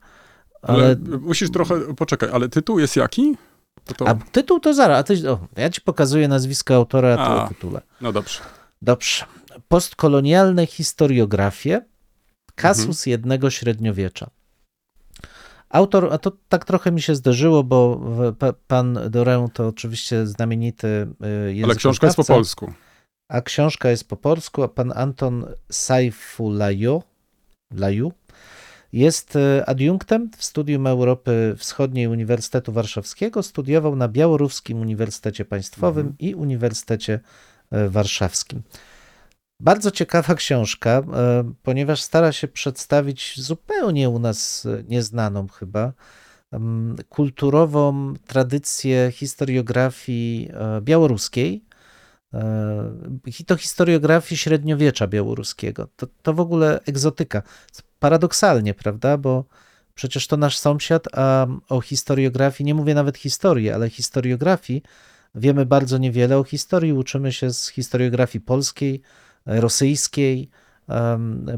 [0.62, 0.96] Ale, ale.
[1.20, 3.38] musisz trochę, poczekaj, ale tytuł jest jaki?
[3.86, 5.00] To to, A tytuł to zaraz.
[5.00, 7.46] A ty, o, ja ci pokazuję nazwisko autora, a ty A.
[7.46, 7.82] o tytule.
[8.02, 8.40] no dobrze.
[8.82, 9.26] Dobrze.
[9.68, 11.82] Postkolonialne historiografie.
[12.56, 14.30] Kasus jednego średniowiecza.
[15.72, 18.02] Autor, a to tak trochę mi się zdarzyło, bo
[18.68, 21.66] pan Dorę to oczywiście znamienity y, językoznawca.
[21.66, 22.74] Ale książka jest po polsku.
[23.30, 27.04] A książka jest po polsku, a pan Anton Saifulaju
[27.72, 28.12] Laju
[28.94, 33.44] Jest e, adiunktem w Studium Europy Wschodniej Uniwersytetu Warszawskiego.
[33.44, 37.20] Studiował na Białoruskim Uniwersytecie Państwowym i Uniwersytecie
[37.72, 38.62] e, Warszawskim.
[39.62, 41.04] Bardzo ciekawa książka, e,
[41.64, 45.94] ponieważ stara się przedstawić zupełnie u nas nieznaną chyba
[47.10, 51.64] kulturową tradycję historiografii e, białoruskiej.
[52.34, 52.92] E,
[53.40, 55.88] I to historiografii średniowiecza białoruskiego.
[55.96, 57.44] To, to w ogóle egzotyka.
[58.00, 59.18] Paradoksalnie, prawda?
[59.18, 59.46] Bo
[59.94, 64.84] przecież to nasz sąsiad, a o historiografii, nie mówię nawet historii, ale historiografii
[65.36, 66.38] wiemy bardzo niewiele.
[66.38, 69.02] O historii uczymy się z historiografii polskiej,
[69.46, 70.50] rosyjskiej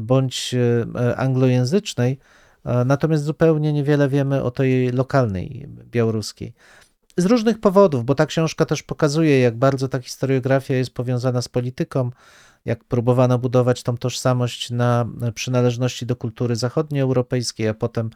[0.00, 2.18] bądź e, anglojęzycznej,
[2.64, 6.54] e, natomiast zupełnie niewiele wiemy o tej lokalnej białoruskiej.
[7.16, 11.48] Z różnych powodów, bo ta książka też pokazuje, jak bardzo ta historiografia jest powiązana z
[11.48, 12.10] polityką,
[12.64, 18.10] jak próbowano budować tą tożsamość na przynależności do kultury zachodnioeuropejskiej, a potem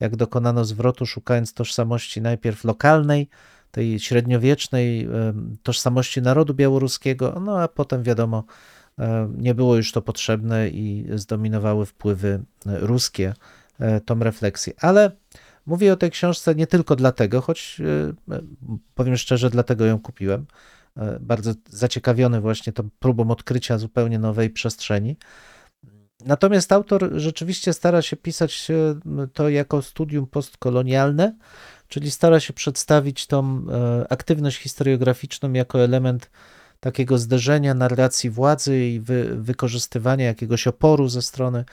[0.00, 3.28] jak dokonano zwrotu, szukając tożsamości najpierw lokalnej,
[3.70, 5.08] tej średniowiecznej
[5.62, 8.44] tożsamości narodu białoruskiego, no a potem wiadomo,
[9.38, 12.28] nie było już to potrzebne i zdominowały wpływy
[12.66, 13.34] e, ruskie
[13.78, 14.72] e, tą refleksję.
[14.80, 15.10] Ale
[15.66, 17.80] mówię o tej książce nie tylko dlatego, choć
[18.30, 18.40] e, e,
[18.94, 20.46] powiem szczerze, dlatego ją kupiłem.
[20.96, 25.16] E, Bardzo zaciekawiony właśnie tą próbą odkrycia zupełnie nowej przestrzeni.
[26.26, 28.94] Natomiast autor rzeczywiście stara się pisać e,
[29.32, 31.36] to jako studium postkolonialne,
[31.88, 36.30] czyli stara się przedstawić tą e, aktywność historiograficzną jako element
[36.82, 41.64] takiego zderzenia narracji władzy i wy, wykorzystywania jakiegoś oporu ze strony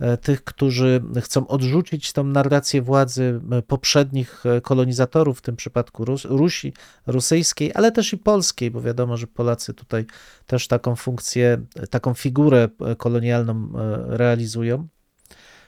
[0.00, 6.24] e, tych, którzy chcą odrzucić tą narrację władzy poprzednich e, kolonizatorów, w tym przypadku Rus
[6.24, 6.72] Rusi
[7.06, 10.06] rosyjskiej, ale też i polskiej, bo wiadomo, że Polacy tutaj
[10.46, 11.58] też taką funkcję,
[11.90, 13.72] taką figurę e, kolonialną
[14.06, 14.88] realizują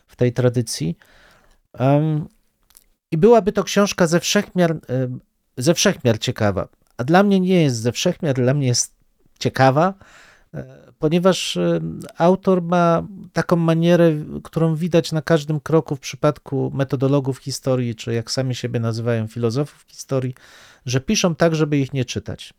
[0.06, 0.96] w tej tradycji.
[3.10, 4.76] I byłaby to książka ze wszechmiar,
[5.56, 6.79] ze wszechmiar ciekawa.
[7.00, 8.94] A dla mnie nie jest ze wszechmiar, dla mnie jest
[9.38, 9.94] ciekawa,
[10.54, 10.64] e,
[10.98, 17.94] ponieważ em, autor ma taką manierę, którą widać na każdym kroku w przypadku metodologów historii,
[17.94, 20.34] czy jak sami siebie nazywają filozofów historii,
[20.86, 22.54] że piszą tak, żeby ich nie czytać.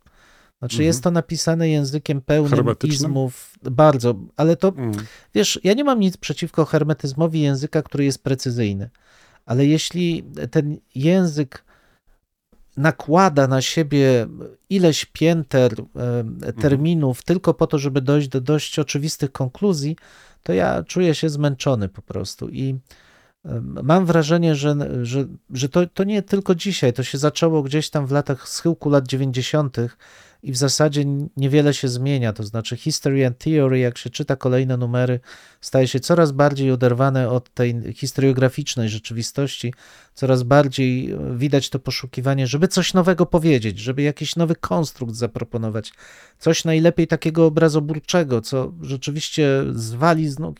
[0.58, 0.86] Znaczy Mhm.
[0.86, 4.92] jest to napisane językiem pełnym izmów, bardzo, ale to Mm.
[5.34, 8.90] Wiesz, ja nie mam nic przeciwko hermetyzmowi języka, który jest precyzyjny,
[9.46, 11.64] ale jeśli ten język
[12.76, 14.26] nakłada na siebie
[14.70, 15.74] ileś pięter,
[16.42, 19.96] e, terminów tylko po to, żeby dojść do dość oczywistych konkluzji,
[20.42, 22.78] to ja czuję się zmęczony po prostu i
[23.82, 28.06] mam wrażenie, że, że, że to, to nie tylko dzisiaj, to się zaczęło gdzieś tam
[28.06, 29.76] w latach schyłku lat 90.
[30.42, 31.04] i w zasadzie
[31.36, 35.20] niewiele się zmienia, to znaczy History and Theory, jak się czyta kolejne numery,
[35.60, 39.74] staje się coraz bardziej oderwane od tej historiograficznej rzeczywistości,
[40.14, 45.92] coraz bardziej e, widać to poszukiwanie, żeby coś nowego powiedzieć, żeby jakiś nowy konstrukt zaproponować,
[46.38, 50.56] coś najlepiej takiego obrazoburczego, co rzeczywiście zwali z nóg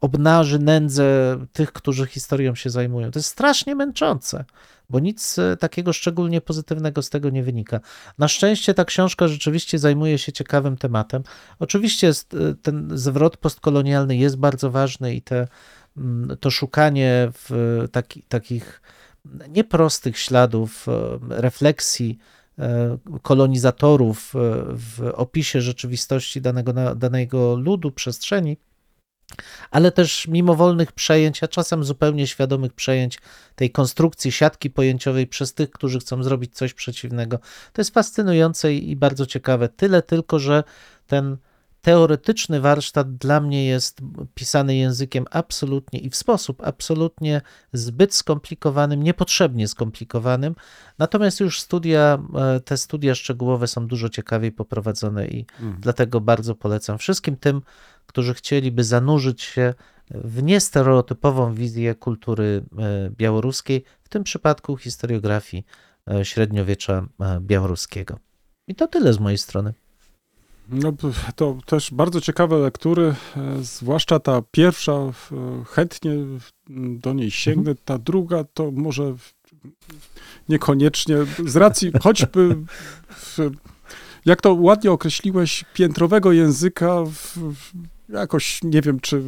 [0.00, 3.10] obnaży nędzę tych, którzy historią się zajmują.
[3.10, 4.44] To jest strasznie męczące,
[4.90, 7.80] bo nic e, takiego szczególnie pozytywnego z tego nie wynika.
[8.18, 11.22] Na szczęście ta książka rzeczywiście zajmuje się ciekawym tematem.
[11.58, 12.12] Oczywiście e,
[12.62, 15.48] ten zwrot postkolonialny jest bardzo ważny i te,
[15.96, 18.82] mm, to szukanie w taki, takich
[19.48, 20.92] nieprostych śladów e,
[21.28, 22.18] refleksji
[23.22, 24.32] kolonizatorów
[24.74, 28.56] w opisie rzeczywistości danego, danego ludu, przestrzeni,
[29.70, 33.18] ale też mimowolnych przejęć, a czasem zupełnie świadomych przejęć
[33.54, 37.38] tej konstrukcji siatki pojęciowej przez tych, którzy chcą zrobić coś przeciwnego.
[37.72, 39.68] To jest fascynujące i bardzo ciekawe.
[39.68, 40.64] Tyle tylko, że
[41.06, 41.36] ten
[41.80, 44.00] teoretyczny warsztat dla mnie jest
[44.34, 47.40] pisany językiem absolutnie i w sposób absolutnie
[47.72, 50.54] zbyt skomplikowanym, niepotrzebnie skomplikowanym.
[50.98, 55.46] Natomiast już studia, e, te studia szczegółowe są dużo ciekawiej poprowadzone i
[55.78, 57.62] dlatego bardzo polecam wszystkim tym,
[58.06, 59.74] którzy chcieliby zanurzyć się
[60.10, 65.64] w niestereotypową wizję kultury e, białoruskiej, w tym przypadku historiografii
[66.10, 67.06] e, średniowiecza
[67.40, 68.18] białoruskiego.
[68.68, 69.74] I to tyle z mojej strony.
[70.72, 70.92] No,
[71.36, 75.12] to też bardzo ciekawe lektury, e, zwłaszcza ta pierwsza, e,
[75.64, 76.12] chętnie
[76.98, 79.14] do niej sięgnę, ta druga to może
[80.48, 81.16] niekoniecznie,
[81.46, 82.56] z racji choćby,
[83.08, 83.38] w,
[84.24, 87.72] jak to ładnie określiłeś, piętrowego języka, w, w,
[88.12, 89.22] jakoś nie wiem, czy,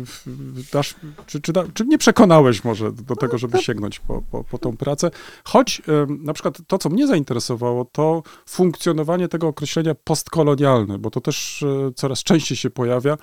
[0.73, 0.95] dasz,
[1.27, 4.77] czy, czy, da, czy nie przekonałeś może do tego, żeby sięgnąć po, po, po tą
[4.77, 5.11] pracę.
[5.45, 11.63] Choć na przykład to, co mnie zainteresowało, to funkcjonowanie tego określenia postkolonialne, bo to też
[11.63, 13.17] e, coraz częściej się pojawia.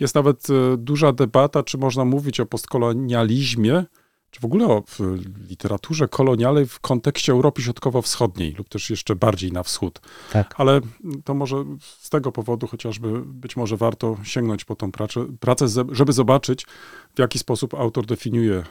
[0.00, 3.84] Jest nawet e, duża debata, czy można mówić o postkolonializmie,
[4.30, 5.00] czy w ogóle o w
[5.48, 10.00] literaturze kolonialnej w kontekście Europy Środkowo-Wschodniej lub też jeszcze bardziej na wschód.
[10.32, 10.54] Tak.
[10.58, 10.80] Ale
[11.24, 11.64] to może
[12.00, 16.66] z tego powodu chociażby być może warto sięgnąć po tą pracę, pracę żeby zobaczyć,
[17.14, 18.64] w jaki sposób autor definiuje e,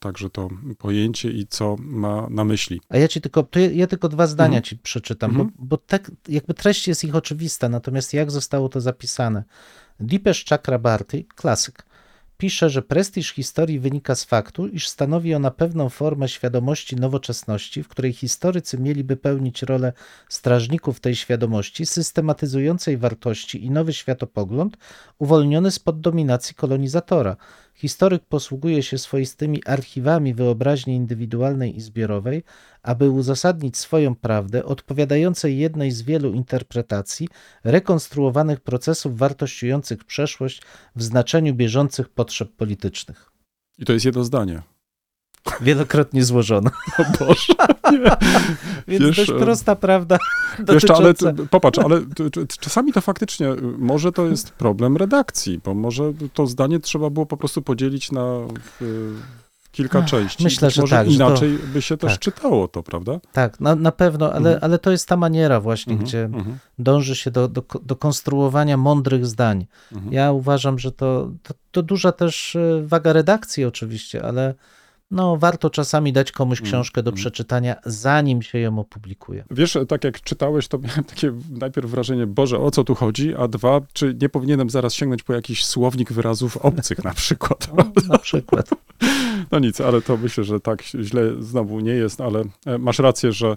[0.00, 0.48] także to
[0.78, 2.80] pojęcie i co ma na myśli.
[2.88, 4.62] A ja ci tylko, ja, ja tylko dwa zdania Mhm.
[4.62, 5.48] ci przeczytam, Mhm.
[5.58, 9.44] bo, bo tak, jakby treść jest ich oczywista, natomiast jak zostało to zapisane?
[10.00, 11.86] Dipesh Chakrabarty, klasyk,
[12.40, 17.88] pisze, że prestiż historii wynika z faktu, iż stanowi ona pewną formę świadomości nowoczesności, w
[17.88, 19.92] której historycy mieliby pełnić rolę
[20.28, 24.76] strażników tej świadomości, systematyzującej wartości i nowy światopogląd,
[25.18, 27.36] uwolniony spod dominacji kolonizatora.
[27.80, 32.42] Historyk posługuje się swoistymi archiwami wyobraźni indywidualnej i zbiorowej,
[32.82, 37.28] aby uzasadnić swoją prawdę, odpowiadającej jednej z wielu interpretacji
[37.64, 40.62] rekonstruowanych procesów wartościujących przeszłość
[40.96, 43.30] w znaczeniu bieżących potrzeb politycznych.
[43.78, 44.62] I to jest jedno zdanie.
[45.60, 46.70] Wielokrotnie złożone.
[46.98, 47.52] O Boże.
[48.88, 50.18] Więc Wiesz, dość e, prosta prawda
[50.72, 51.42] Jeszcze, ale dotycząca...
[51.50, 52.00] popatrz, ale
[52.60, 57.26] czasami to faktycznie, y, może to jest problem redakcji, bo może to zdanie trzeba było
[57.26, 58.24] po prostu podzielić na
[58.82, 58.86] y,
[59.72, 60.44] kilka Ach, części.
[60.44, 62.20] myślę, że może tak, że to- inaczej by się też tak.
[62.20, 63.20] czytało to, prawda?
[63.32, 64.58] Tak, na, na pewno, ale, Mhm.
[64.64, 68.76] ale to jest ta maniera właśnie, Mhm, gdzie mhm, dąży się do, do, do konstruowania
[68.76, 69.66] mądrych zdań.
[69.92, 70.12] mhm.
[70.12, 74.54] Ja uważam, że to, to, to duża też e, waga redakcji oczywiście, ale
[75.10, 77.16] no, warto czasami dać komuś Mm, książkę do mm.
[77.16, 79.44] przeczytania, zanim się ją opublikuje.
[79.50, 83.48] Wiesz, tak jak czytałeś, to miałem takie najpierw wrażenie, Boże, o co tu chodzi, a
[83.48, 87.68] dwa, czy nie powinienem zaraz sięgnąć po jakiś słownik wyrazów obcych na przykład.
[87.76, 88.70] No, na przykład.
[89.50, 93.32] No nic, ale to myślę, że tak źle znowu nie jest, ale e, masz rację,
[93.32, 93.56] że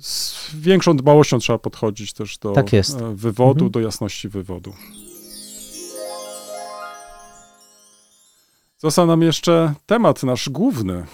[0.00, 2.82] z większą dbałością trzeba podchodzić też do Tak e,
[3.14, 3.70] wywodu, Mhm.
[3.70, 4.72] do jasności wywodu.
[8.82, 11.04] Został nam jeszcze temat nasz główny,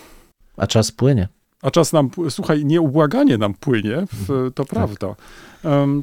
[0.56, 1.28] A czas płynie.
[1.62, 4.52] a czas nam, słuchaj, nieubłaganie nam płynie, Mhm.
[4.52, 4.66] to Tak.
[4.66, 5.14] prawda.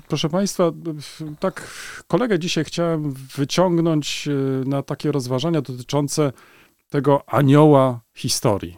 [0.08, 0.72] Proszę Państwa,
[1.40, 1.68] tak
[2.08, 6.32] kolegę dzisiaj chciałem wyciągnąć e, na takie rozważania dotyczące
[6.90, 8.78] tego anioła historii.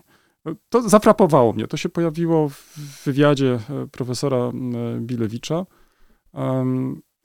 [0.69, 1.67] To zafrapowało mnie.
[1.67, 2.75] To się pojawiło w
[3.05, 4.51] wywiadzie e, profesora
[4.99, 5.65] Bilewicza.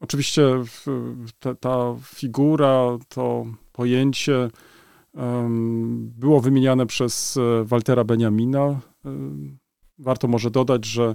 [0.01, 0.43] Oczywiście
[1.61, 4.51] ta, figura, to pojęcie
[5.95, 8.81] było wymieniane przez e, Waltera Benjamina.
[9.05, 9.59] Em,
[9.99, 11.15] Warto może dodać, że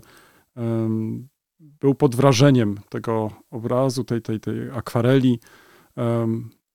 [1.59, 5.39] był pod wrażeniem tego obrazu, tej, tej, tej akwareli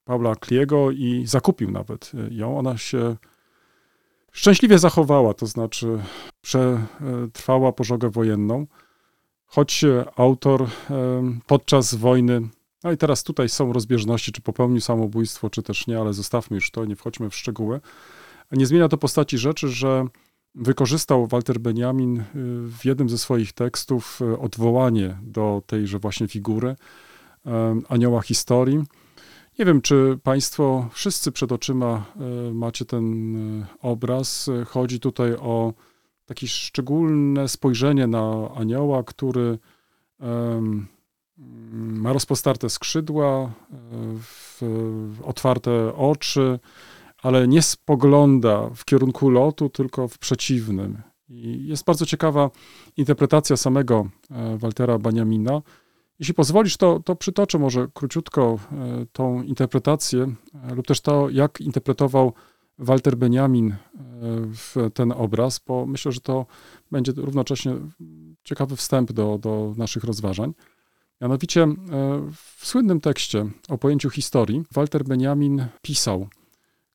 [0.04, 2.58] Paula Kliego i zakupił nawet e, ją.
[2.58, 3.16] Ona się
[4.32, 5.98] szczęśliwie zachowała, to znaczy
[6.40, 8.66] przetrwała pożogę wojenną,
[9.46, 9.84] choć
[10.16, 10.66] autor
[11.46, 12.40] podczas wojny,
[12.84, 16.70] no i teraz tutaj są rozbieżności, czy popełnił samobójstwo, czy też nie, ale zostawmy już
[16.70, 17.80] to, nie wchodźmy w szczegóły.
[18.52, 20.06] Nie zmienia to postaci rzeczy, że
[20.54, 22.24] wykorzystał Walter Benjamin y,
[22.68, 26.76] w jednym ze swoich tekstów y, odwołanie do tejże właśnie figury
[27.46, 28.84] em, anioła historii.
[29.58, 32.04] Nie wiem, czy Państwo wszyscy przed oczyma
[32.50, 34.48] y, macie ten y, obraz.
[34.48, 35.72] Y, Chodzi tutaj o
[36.26, 39.58] takie szczególne spojrzenie na anioła, który
[41.72, 43.76] ma rozpostarte skrzydła, y,
[44.20, 44.62] w,
[45.24, 46.58] otwarte oczy,
[47.22, 51.02] ale nie spogląda w kierunku lotu, tylko w przeciwnym.
[51.28, 52.50] I jest bardzo ciekawa
[52.96, 55.62] interpretacja samego e, Waltera Baniamina.
[56.18, 60.34] Jeśli pozwolisz, to, to przytoczę może króciutko e, tą interpretację,
[60.70, 62.32] e, lub też to, jak interpretował
[62.78, 63.76] Walter Benjamin e,
[64.46, 66.46] w ten obraz, bo myślę, że to
[66.90, 67.76] będzie równocześnie
[68.44, 70.52] ciekawy wstęp do, do naszych rozważań.
[71.20, 71.76] Mianowicie e,
[72.56, 76.26] w słynnym tekście o pojęciu historii Walter Benjamin pisał–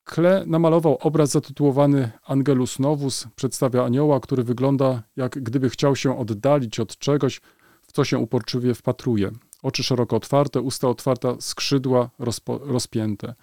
[0.05, 3.28] Kle namalował obraz zatytułowany Angelus Novus.
[3.36, 7.41] Przedstawia anioła, który wygląda jak gdyby chciał się oddalić od czegoś,
[7.82, 9.32] w co się uporczywie wpatruje.
[9.63, 13.34] Oczy szeroko otwarte, usta otwarta, skrzydła rozpo, rozpięte.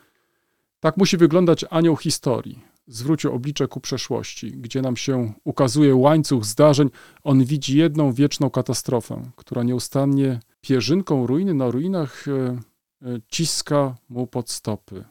[0.80, 2.64] Tak musi wyglądać anioł historii.
[2.87, 6.91] Zwrócił oblicze ku przeszłości, gdzie nam się ukazuje łańcuch zdarzeń.
[7.22, 14.27] On widzi jedną wieczną katastrofę, która nieustannie pierzynką ruiny na ruinach e, e, ciska mu
[14.27, 15.05] pod stopy.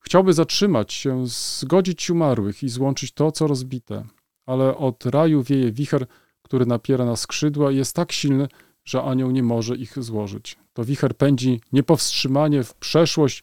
[0.00, 4.04] Chciałby zatrzymać się, zgodzić umarłych i złączyć to, co rozbite,
[4.46, 6.06] ale od raju wieje wicher,
[6.42, 8.48] który napiera na skrzydła i jest tak silny,
[8.84, 10.58] że anioł nie może ich złożyć.
[10.72, 13.42] To wicher pędzi niepowstrzymanie w przeszłość,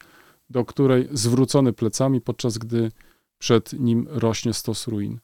[0.49, 2.91] do której zwrócony plecami, podczas gdy
[3.37, 5.19] przed nim rośnie stos ruin.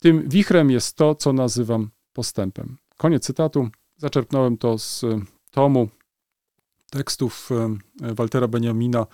[0.00, 2.76] Tym wichrem jest to, co nazywam postępem.
[2.96, 3.68] Koniec cytatu.
[4.02, 5.04] Zaczerpnąłem to z
[5.50, 5.88] tomu
[6.90, 7.48] tekstów
[8.02, 9.06] e, Waltera Benjamina,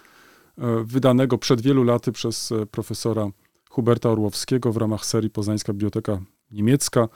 [0.58, 3.26] e, wydanego przed wielu laty przez e, profesora
[3.70, 6.20] Huberta Orłowskiego w ramach serii Poznańska Biblioteka
[6.50, 7.08] Niemiecka.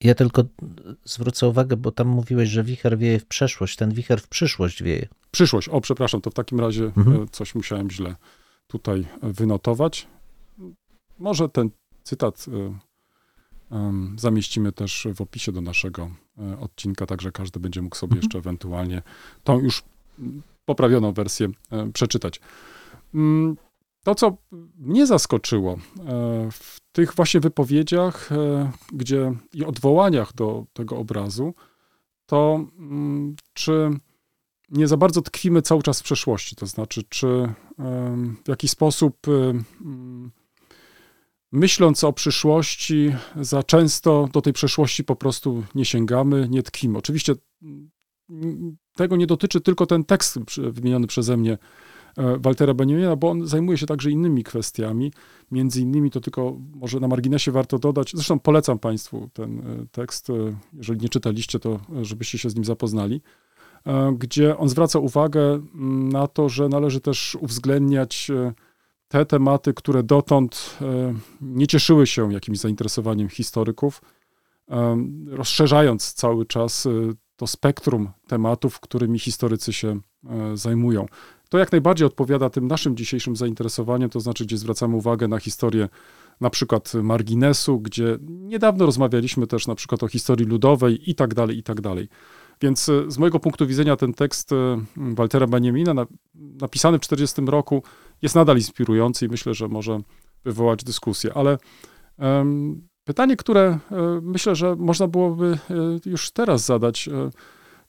[0.00, 0.44] Ja tylko
[1.04, 3.76] zwrócę uwagę, bo tam mówiłeś, że wicher wieje w przeszłość.
[3.76, 5.08] Ten wicher w przyszłość wieje.
[5.30, 7.22] Przyszłość, o przepraszam, to w takim razie Mhm.
[7.22, 8.16] e, coś musiałem źle
[8.66, 10.06] tutaj e, wynotować.
[11.18, 11.70] Może ten
[12.02, 12.46] cytat
[13.70, 16.10] e, zamieścimy też w opisie do naszego e,
[16.60, 18.22] odcinka, także każdy będzie mógł sobie Mhm.
[18.22, 19.02] jeszcze ewentualnie
[19.44, 19.82] tą już
[20.64, 22.40] poprawioną wersję e, przeczytać.
[23.14, 23.56] Mm,
[24.04, 24.36] To, co
[24.78, 25.78] mnie zaskoczyło e,
[26.52, 31.54] w tych właśnie wypowiedziach, e, gdzie i odwołaniach do tego obrazu,
[32.26, 33.90] to mm, czy
[34.70, 36.56] nie za bardzo tkwimy cały czas w przeszłości.
[36.56, 37.26] To znaczy, czy
[38.44, 40.30] w jakiś sposób, em, mm,
[41.52, 46.98] myśląc o przyszłości, za często do tej przeszłości po prostu nie sięgamy, nie tkwimy.
[46.98, 51.58] Oczywiście mm, tego nie dotyczy tylko ten tekst wymieniony przeze mnie
[52.16, 55.12] e, Waltera Benjamina, bo on zajmuje się także innymi kwestiami.
[55.50, 60.30] Między innymi to tylko może na marginesie warto dodać, zresztą polecam Państwu ten e, tekst,
[60.30, 60.32] e,
[60.72, 63.20] jeżeli nie czytaliście, to żebyście się z nim zapoznali
[64.18, 68.30] gdzie on zwraca uwagę mm, na to, że należy też uwzględniać
[69.08, 74.02] te tematy, które dotąd e, nie cieszyły się jakimś zainteresowaniem historyków,
[74.70, 76.90] e, rozszerzając cały czas e,
[77.36, 80.00] to spektrum tematów, którymi historycy się
[80.54, 81.06] zajmują.
[81.48, 85.88] To jak najbardziej odpowiada tym naszym dzisiejszym zainteresowaniom, to znaczy, gdzie zwracamy uwagę na historię
[86.40, 91.58] na przykład marginesu, gdzie niedawno rozmawialiśmy też na przykład o historii ludowej i tak dalej,
[91.58, 92.08] i tak dalej.
[92.60, 94.50] Więc z mojego punktu widzenia ten tekst
[94.96, 97.82] Waltera Benjamina, na, napisany w 1940 roku,
[98.22, 100.00] jest nadal inspirujący i myślę, że może
[100.44, 101.32] wywołać dyskusję.
[101.34, 101.58] Ale
[102.18, 103.78] em, pytanie, które e,
[104.22, 107.30] myślę, że można byłoby e, już teraz zadać, e,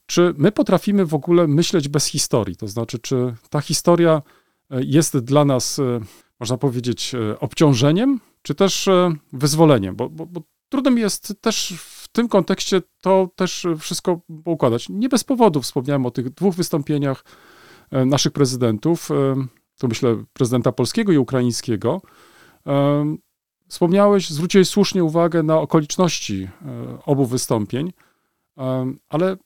[0.05, 2.55] czy my potrafimy w ogóle myśleć bez historii?
[2.55, 4.21] To znaczy, czy ta historia
[4.69, 5.81] jest dla nas,
[6.39, 8.89] można powiedzieć, obciążeniem, czy też
[9.33, 9.95] wyzwoleniem?
[9.95, 14.89] Bo, bo, bo trudno mi jest też w tym kontekście to też wszystko poukładać.
[14.89, 17.25] Nie bez powodu wspomniałem o tych dwóch wystąpieniach
[17.91, 19.09] naszych prezydentów,
[19.79, 22.01] to myślę prezydenta polskiego i ukraińskiego.
[23.67, 27.93] Wspomniałeś, zwróciłeś słusznie uwagę na okoliczności e, obu wystąpień,
[29.09, 29.37] ale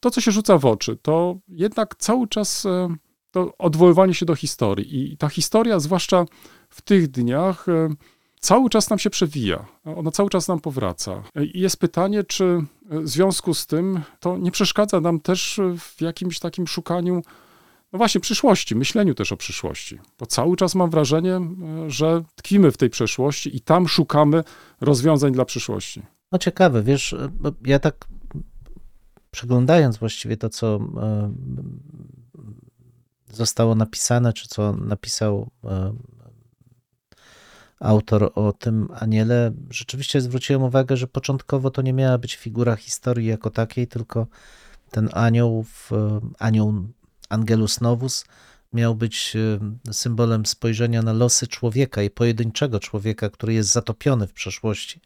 [0.00, 2.88] to, co się rzuca w oczy, to jednak cały czas e,
[3.30, 5.12] to odwoływanie się do historii.
[5.12, 6.24] I ta historia, zwłaszcza
[6.68, 7.88] w tych dniach, e,
[8.40, 9.66] cały czas nam się przewija.
[9.84, 11.22] Ona cały czas nam powraca.
[11.54, 16.38] I jest pytanie, czy w związku z tym to nie przeszkadza nam też w jakimś
[16.38, 17.22] takim szukaniu,
[17.92, 19.98] no właśnie, przyszłości, myśleniu też o przyszłości.
[20.18, 21.40] Bo cały czas mam wrażenie, e,
[21.90, 24.44] że tkwimy w tej przeszłości i tam szukamy
[24.80, 26.02] rozwiązań dla przyszłości.
[26.32, 28.08] No ciekawe, wiesz, bo ja tak
[29.30, 31.32] przeglądając właściwie to, co e,
[33.32, 35.92] zostało napisane, czy co napisał e,
[37.80, 43.26] autor o tym aniele, rzeczywiście zwróciłem uwagę, że początkowo to nie miała być figura historii
[43.26, 44.26] jako takiej, tylko
[44.90, 45.90] ten anioł, w,
[46.38, 46.74] anioł
[47.32, 48.24] Angelus Novus
[48.72, 54.32] miał być e, symbolem spojrzenia na losy człowieka i pojedynczego człowieka, który jest zatopiony w
[54.32, 55.00] przeszłości.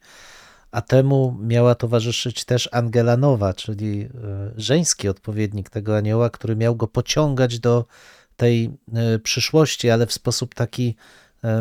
[0.71, 4.09] A temu miała towarzyszyć też Angela Nowa, czyli e,
[4.57, 7.85] żeński odpowiednik tego anioła, który miał go pociągać do
[8.37, 10.97] tej e, przyszłości, ale w sposób taki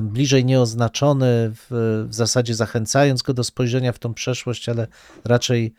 [0.02, 4.88] bliżej nieoznaczony, w, w zasadzie zachęcając go do spojrzenia w tą przeszłość, ale
[5.26, 5.74] raczej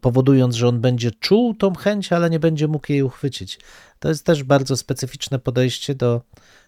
[0.00, 3.58] powodując, że on będzie czuł tą chęć, ale nie będzie mógł jej uchwycić.
[3.98, 6.20] To jest też bardzo specyficzne podejście do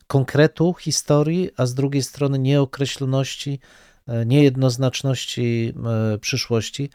[0.06, 3.60] konkretu historii, a z drugiej strony nieokreśloności,
[4.06, 5.74] e, niejednoznaczności
[6.14, 6.90] e, przyszłości.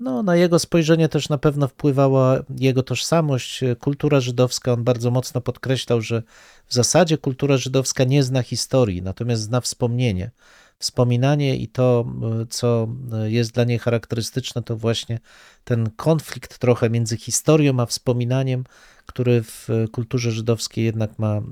[0.00, 4.72] No, na jego spojrzenie też na pewno wpływała jego tożsamość, e, kultura żydowska.
[4.72, 6.22] On bardzo mocno podkreślał, że
[6.66, 10.30] w zasadzie kultura żydowska nie zna historii, natomiast zna wspomnienie.
[10.78, 12.04] Wspominanie i to,
[12.50, 12.88] co
[13.24, 15.18] jest dla niej charakterystyczne, to właśnie
[15.64, 18.64] ten konflikt trochę między historią a wspominaniem,
[19.06, 21.42] który w kulturze żydowskiej jednak ma e,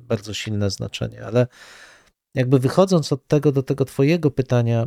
[0.00, 1.24] bardzo silne znaczenie.
[1.24, 1.46] Ale
[2.34, 4.86] jakby wychodząc od tego do tego Twojego pytania, e,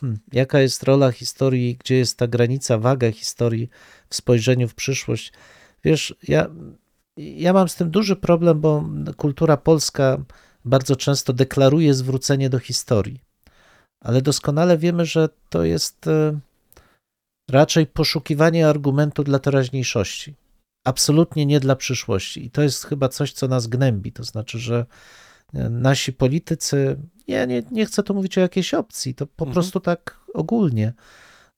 [0.00, 3.68] hmm, jaka jest rola historii, gdzie jest ta granica, waga historii
[4.08, 5.32] w spojrzeniu w przyszłość,
[5.84, 6.46] wiesz, ja,
[7.16, 8.84] ja mam z tym duży problem, bo
[9.16, 10.18] kultura polska
[10.66, 13.20] bardzo często deklaruje zwrócenie do historii,
[14.04, 16.38] ale doskonale wiemy, że to jest e,
[17.50, 20.34] raczej poszukiwanie argumentu dla teraźniejszości.
[20.86, 22.46] Absolutnie nie dla przyszłości.
[22.46, 24.12] I to jest chyba coś, co nas gnębi.
[24.12, 24.86] To znaczy, że
[25.70, 26.96] nasi politycy,
[27.28, 29.52] ja nie, nie chcę tu mówić o jakiejś opcji, to po Mhm.
[29.52, 30.92] prostu tak ogólnie,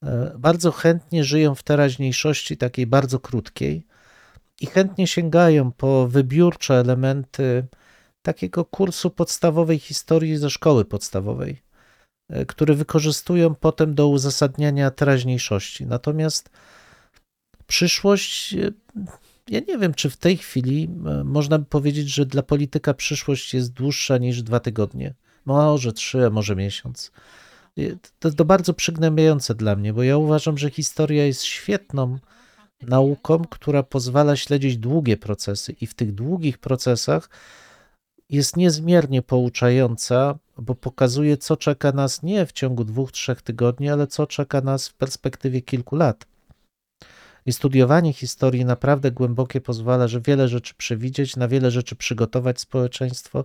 [0.05, 3.87] e, bardzo chętnie żyją w teraźniejszości takiej bardzo krótkiej
[4.61, 7.67] i chętnie sięgają po wybiórcze elementy
[8.29, 11.63] takiego kursu podstawowej historii ze szkoły podstawowej,
[12.29, 15.87] e, który wykorzystują potem do uzasadniania teraźniejszości.
[15.87, 16.51] Natomiast
[17.67, 18.73] przyszłość, e,
[19.49, 23.55] ja nie wiem, czy w tej chwili e, można by powiedzieć, że dla polityka przyszłość
[23.55, 25.15] jest dłuższa niż dwa tygodnie.
[25.45, 27.13] Może trzy, a może miesiąc.
[28.19, 32.19] To, to bardzo przygnębiające dla mnie, bo ja uważam, że historia jest świetną
[32.83, 37.31] nauką, która pozwala śledzić długie procesy, i w tych długich procesach
[38.31, 44.07] jest niezmiernie pouczająca, bo pokazuje, co czeka nas nie w ciągu dwóch, trzech tygodni, ale
[44.07, 46.27] co czeka nas w perspektywie kilku lat.
[47.47, 53.45] I studiowanie historii naprawdę głębokie pozwala, że wiele rzeczy przewidzieć, na wiele rzeczy przygotować społeczeństwo,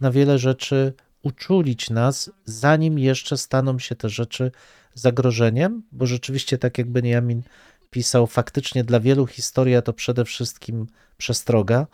[0.00, 4.50] na wiele rzeczy uczulić nas, zanim jeszcze staną się te rzeczy
[4.94, 7.42] zagrożeniem, bo rzeczywiście, tak jak Benjamin
[7.90, 11.86] pisał, faktycznie dla wielu historia to przede wszystkim przestroga,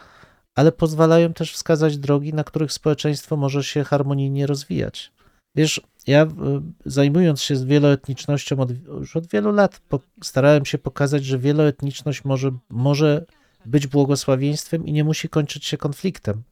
[0.58, 5.12] ale pozwalają też wskazać drogi, na których społeczeństwo może się harmonijnie rozwijać.
[5.54, 6.28] Wiesz, ja y,
[6.86, 12.50] zajmując się wieloetnicznością od, już od wielu lat, po, starałem się pokazać, że wieloetniczność może,
[12.70, 13.24] może
[13.66, 16.42] być błogosławieństwem i nie musi kończyć się konfliktem.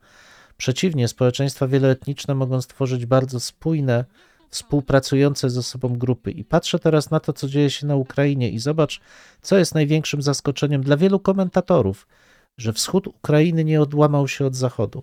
[0.57, 4.05] Przeciwnie, społeczeństwa wieloetniczne mogą stworzyć bardzo spójne,
[4.51, 6.31] współpracujące ze sobą grupy.
[6.31, 9.01] I patrzę teraz na to, co dzieje się na Ukrainie, i zobacz,
[9.43, 12.07] co jest największym zaskoczeniem dla wielu komentatorów,
[12.59, 15.03] że wschód Ukrainy nie odłamał się od zachodu.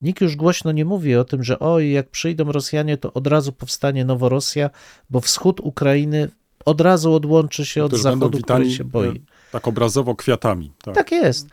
[0.00, 3.52] Nikt już głośno nie mówi o tym, że oj, jak przyjdą Rosjanie, to od razu
[3.52, 4.70] powstanie Noworosja,
[5.10, 6.28] bo wschód Ukrainy
[6.64, 9.08] od razu odłączy się od Którzy będą zachodu, który się boi.
[9.08, 9.20] e,
[9.52, 10.72] Tak obrazowo kwiatami.
[10.82, 10.94] Tak.
[10.94, 11.48] Tak jest.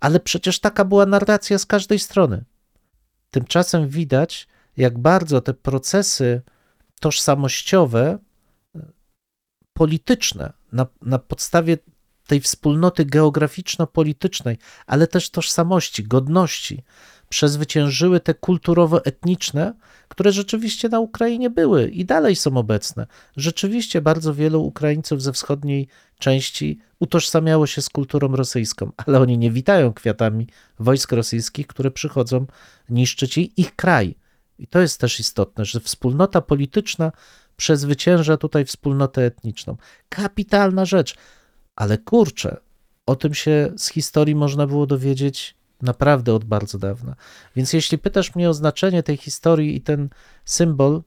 [0.00, 2.44] Ale przecież taka była narracja z każdej strony.
[3.30, 6.42] Tymczasem widać, jak bardzo te procesy
[7.00, 8.18] tożsamościowe,
[9.72, 11.78] polityczne, na, na podstawie
[12.32, 16.82] tej wspólnoty geograficzno-politycznej, ale też tożsamości, godności,
[17.28, 19.74] przezwyciężyły te kulturowo-etniczne,
[20.08, 23.06] które rzeczywiście na Ukrainie były i dalej są obecne.
[23.36, 29.50] Rzeczywiście bardzo wielu Ukraińców ze wschodniej części utożsamiało się z kulturą rosyjską, ale oni nie
[29.50, 30.46] witają kwiatami
[30.78, 32.46] wojsk rosyjskich, które przychodzą
[32.88, 34.14] niszczyć ich kraj.
[34.58, 37.12] I to jest też istotne, że wspólnota polityczna
[37.56, 39.76] przezwycięża tutaj wspólnotę etniczną.
[40.08, 41.14] Kapitalna rzecz,
[41.76, 42.56] ale kurczę,
[43.06, 47.16] o tym się z historii można było dowiedzieć naprawdę od bardzo dawna.
[47.56, 50.08] Więc jeśli pytasz mnie o znaczenie tej historii i ten
[50.44, 51.02] symbol,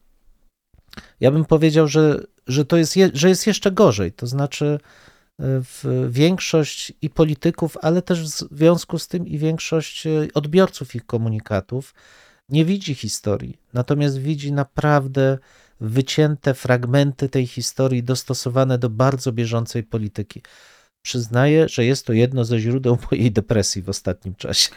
[1.19, 4.11] ja bym powiedział, że, że to jest, je, że jest jeszcze gorzej.
[4.11, 4.79] To znaczy,
[5.39, 5.61] e,
[6.09, 11.93] większość i polityków, ale też w związku z tym i większość e, odbiorców ich komunikatów
[12.49, 15.37] nie widzi historii, natomiast widzi naprawdę
[15.79, 20.41] wycięte fragmenty tej historii dostosowane do bardzo bieżącej polityki.
[21.01, 24.69] Przyznaję, że jest to jedno ze źródeł mojej depresji w ostatnim czasie.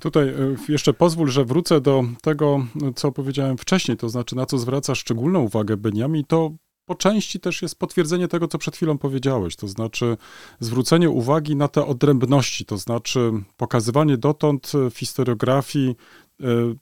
[0.00, 0.34] Tutaj e,
[0.68, 2.66] jeszcze pozwól, że wrócę do tego,
[2.96, 6.52] co powiedziałem wcześniej, to znaczy na co zwraca szczególną uwagę Beniami, to
[6.86, 10.16] po części też jest potwierdzenie tego, co przed chwilą powiedziałeś, to znaczy
[10.60, 15.94] zwrócenie uwagi na te odrębności, to znaczy pokazywanie dotąd w historiografii e,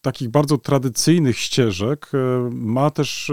[0.03, 3.33] takich bardzo tradycyjnych ścieżek e, ma też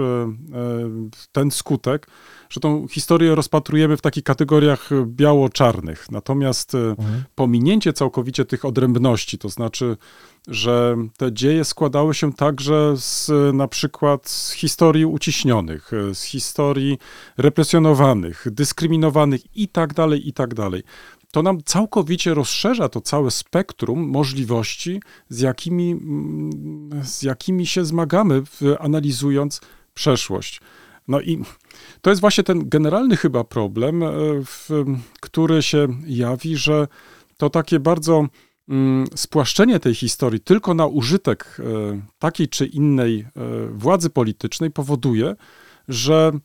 [1.32, 2.06] ten skutek,
[2.50, 6.10] że tą historię rozpatrujemy w takich kategoriach biało-czarnych.
[6.10, 7.24] Natomiast mhm.
[7.34, 9.96] pominięcie całkowicie tych odrębności, to znaczy,
[10.48, 16.98] że te dzieje składały się także z na przykład z historii uciśnionych, z historii
[17.36, 20.82] represjonowanych, dyskryminowanych i tak dalej, i tak dalej
[21.32, 26.00] to nam całkowicie rozszerza to całe spektrum możliwości, z jakimi,
[27.02, 28.42] z jakimi się zmagamy,
[28.78, 29.60] analizując
[29.94, 30.60] przeszłość.
[31.08, 31.42] No i
[32.00, 34.08] to jest właśnie ten generalny chyba problem, e,
[34.44, 34.68] w,
[35.20, 36.88] który się jawi, że
[37.36, 38.26] to takie bardzo
[38.68, 43.26] mm, spłaszczenie tej historii tylko na użytek e, takiej czy innej e,
[43.70, 45.34] władzy politycznej powoduje,
[45.88, 46.40] że Mm,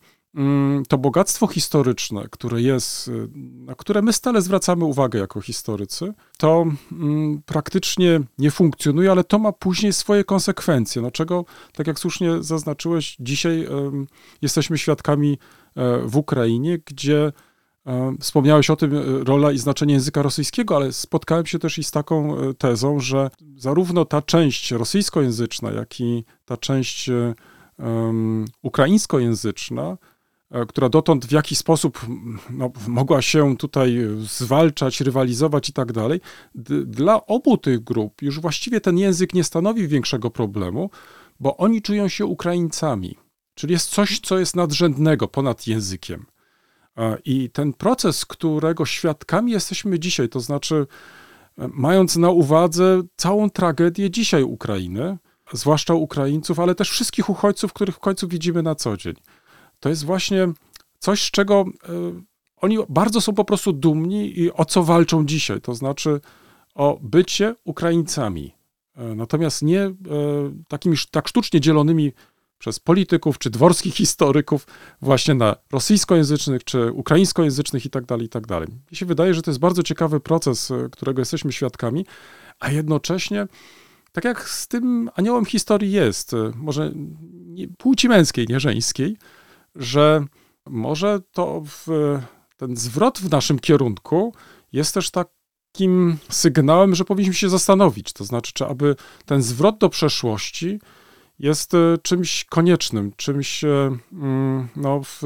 [0.88, 6.66] to bogactwo historyczne, które jest, y, na które my stale zwracamy uwagę jako historycy, to
[6.92, 11.02] mm, praktycznie nie funkcjonuje, ale to ma później swoje konsekwencje.
[11.02, 13.68] No czego, tak jak słusznie zaznaczyłeś, dzisiaj
[14.42, 15.38] jesteśmy świadkami
[15.76, 17.32] e, w Ukrainie, gdzie
[17.86, 21.84] e, Wspomniałeś o tym, e, rola i znaczenie języka rosyjskiego, ale spotkałem się też i
[21.84, 27.10] z taką tezą, że zarówno ta część rosyjskojęzyczna, jak i ta część
[27.78, 29.96] um, ukraińskojęzyczna
[30.68, 32.06] która dotąd w jakiś sposób
[32.50, 36.20] no, mogła się tutaj zwalczać, rywalizować i tak dalej,
[36.84, 40.90] dla obu tych grup już właściwie ten język nie stanowi większego problemu,
[41.40, 43.16] bo oni czują się Ukraińcami.
[43.54, 46.26] Czyli jest coś, co jest nadrzędnego ponad językiem.
[46.96, 50.86] E, I ten proces, którego świadkami jesteśmy dzisiaj, to znaczy
[51.58, 55.18] e, mając na uwadze całą tragedię dzisiaj Ukrainy,
[55.52, 59.14] zwłaszcza Ukraińców, ale też wszystkich uchodźców, których w końcu widzimy na co dzień.
[59.80, 60.48] To jest właśnie
[60.98, 62.22] coś, z czego e,
[62.56, 66.20] oni bardzo są po prostu dumni i o co walczą dzisiaj, to znaczy
[66.74, 68.54] o bycie Ukraińcami.
[68.96, 69.94] E, Natomiast nie e,
[70.68, 72.12] takimi tak sztucznie dzielonymi
[72.58, 74.66] przez polityków czy dworskich historyków
[75.02, 78.44] właśnie na rosyjskojęzycznych czy ukraińskojęzycznych i tak dalej, i tak.
[78.90, 82.06] Mi się wydaje, że to jest bardzo ciekawy proces, którego jesteśmy świadkami,
[82.60, 83.46] a jednocześnie
[84.12, 86.92] tak jak z tym aniołem historii jest, może
[87.46, 89.16] nie, płci męskiej, nie żeńskiej,
[89.74, 90.24] że
[90.66, 91.86] może to w,
[92.56, 94.34] ten zwrot w naszym kierunku
[94.72, 98.12] jest też takim sygnałem, że powinniśmy się zastanowić.
[98.12, 98.96] To znaczy, czy aby
[99.26, 100.80] ten zwrot do przeszłości
[101.38, 105.22] jest e, czymś koniecznym, czymś, e, mm, no, w,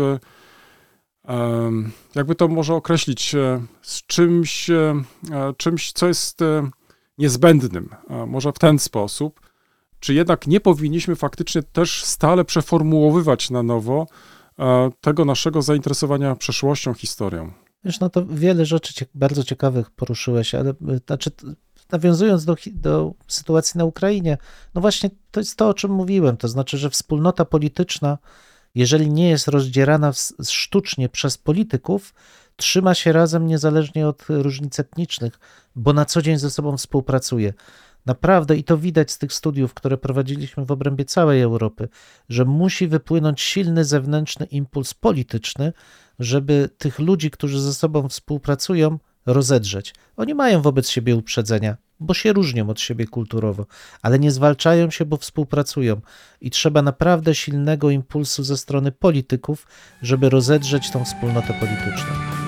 [1.25, 6.71] em, jakby to może określić, e, z czymś, e, e, czymś, co jest e,
[7.19, 7.89] niezbędnym.
[8.11, 9.52] E, Może w ten sposób.
[10.03, 14.07] Czy jednak nie powinniśmy faktycznie też stale przeformułowywać na nowo
[14.59, 17.53] e, tego naszego zainteresowania przeszłością, historią?
[17.85, 21.31] Wiesz, no to wiele rzeczy bardzo ciekawych poruszyłeś, ale y, znaczy,
[21.93, 24.39] nawiązując do, do sytuacji na Ukrainie,
[24.75, 28.19] no właśnie to jest to, o czym mówiłem, to znaczy, że wspólnota polityczna,
[28.75, 30.13] jeżeli nie jest rozdzierana
[30.49, 32.15] sztucznie przez polityków,
[32.57, 35.39] trzyma się razem niezależnie od różnic etnicznych,
[35.77, 37.53] bo na co dzień ze sobą współpracuje.
[38.07, 41.89] Naprawdę, i to widać z tych studiów, które prowadziliśmy w obrębie całej Europy,
[42.29, 45.73] że musi wypłynąć silny zewnętrzny impuls polityczny,
[46.19, 49.95] żeby tych ludzi, którzy ze sobą współpracują, rozedrzeć.
[50.17, 53.67] Oni mają wobec siebie uprzedzenia, bo się różnią od siebie kulturowo,
[54.03, 56.01] ale nie zwalczają się, bo współpracują.
[56.41, 59.67] I trzeba naprawdę silnego impulsu ze strony polityków,
[60.03, 62.42] żeby rozedrzeć tą wspólnotę polityczną.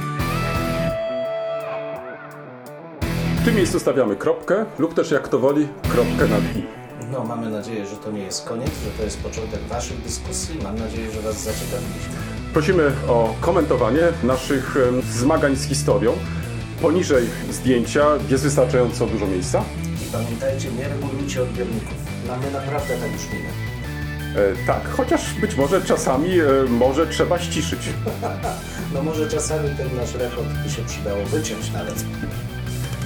[3.44, 6.64] W tym miejscu stawiamy kropkę lub też jak to woli, kropkę nad i.
[7.12, 10.58] No, mamy nadzieję, że to nie jest koniec, że to jest początek Waszych dyskusji.
[10.62, 12.14] Mam nadzieję, że Was zaciekawiliśmy.
[12.52, 16.12] Prosimy o komentowanie naszych em, zmagań z historią.
[16.82, 19.64] Poniżej zdjęcia jest wystarczająco dużo miejsca.
[20.08, 21.94] I pamiętajcie, nie regulujcie odbiorników.
[22.28, 23.48] Mamy naprawdę tak już minę.
[24.36, 27.80] E, tak, chociaż być może czasami e, może trzeba ściszyć.
[28.94, 32.04] No może czasami ten nasz rekord by się przydało wyciąć nawet.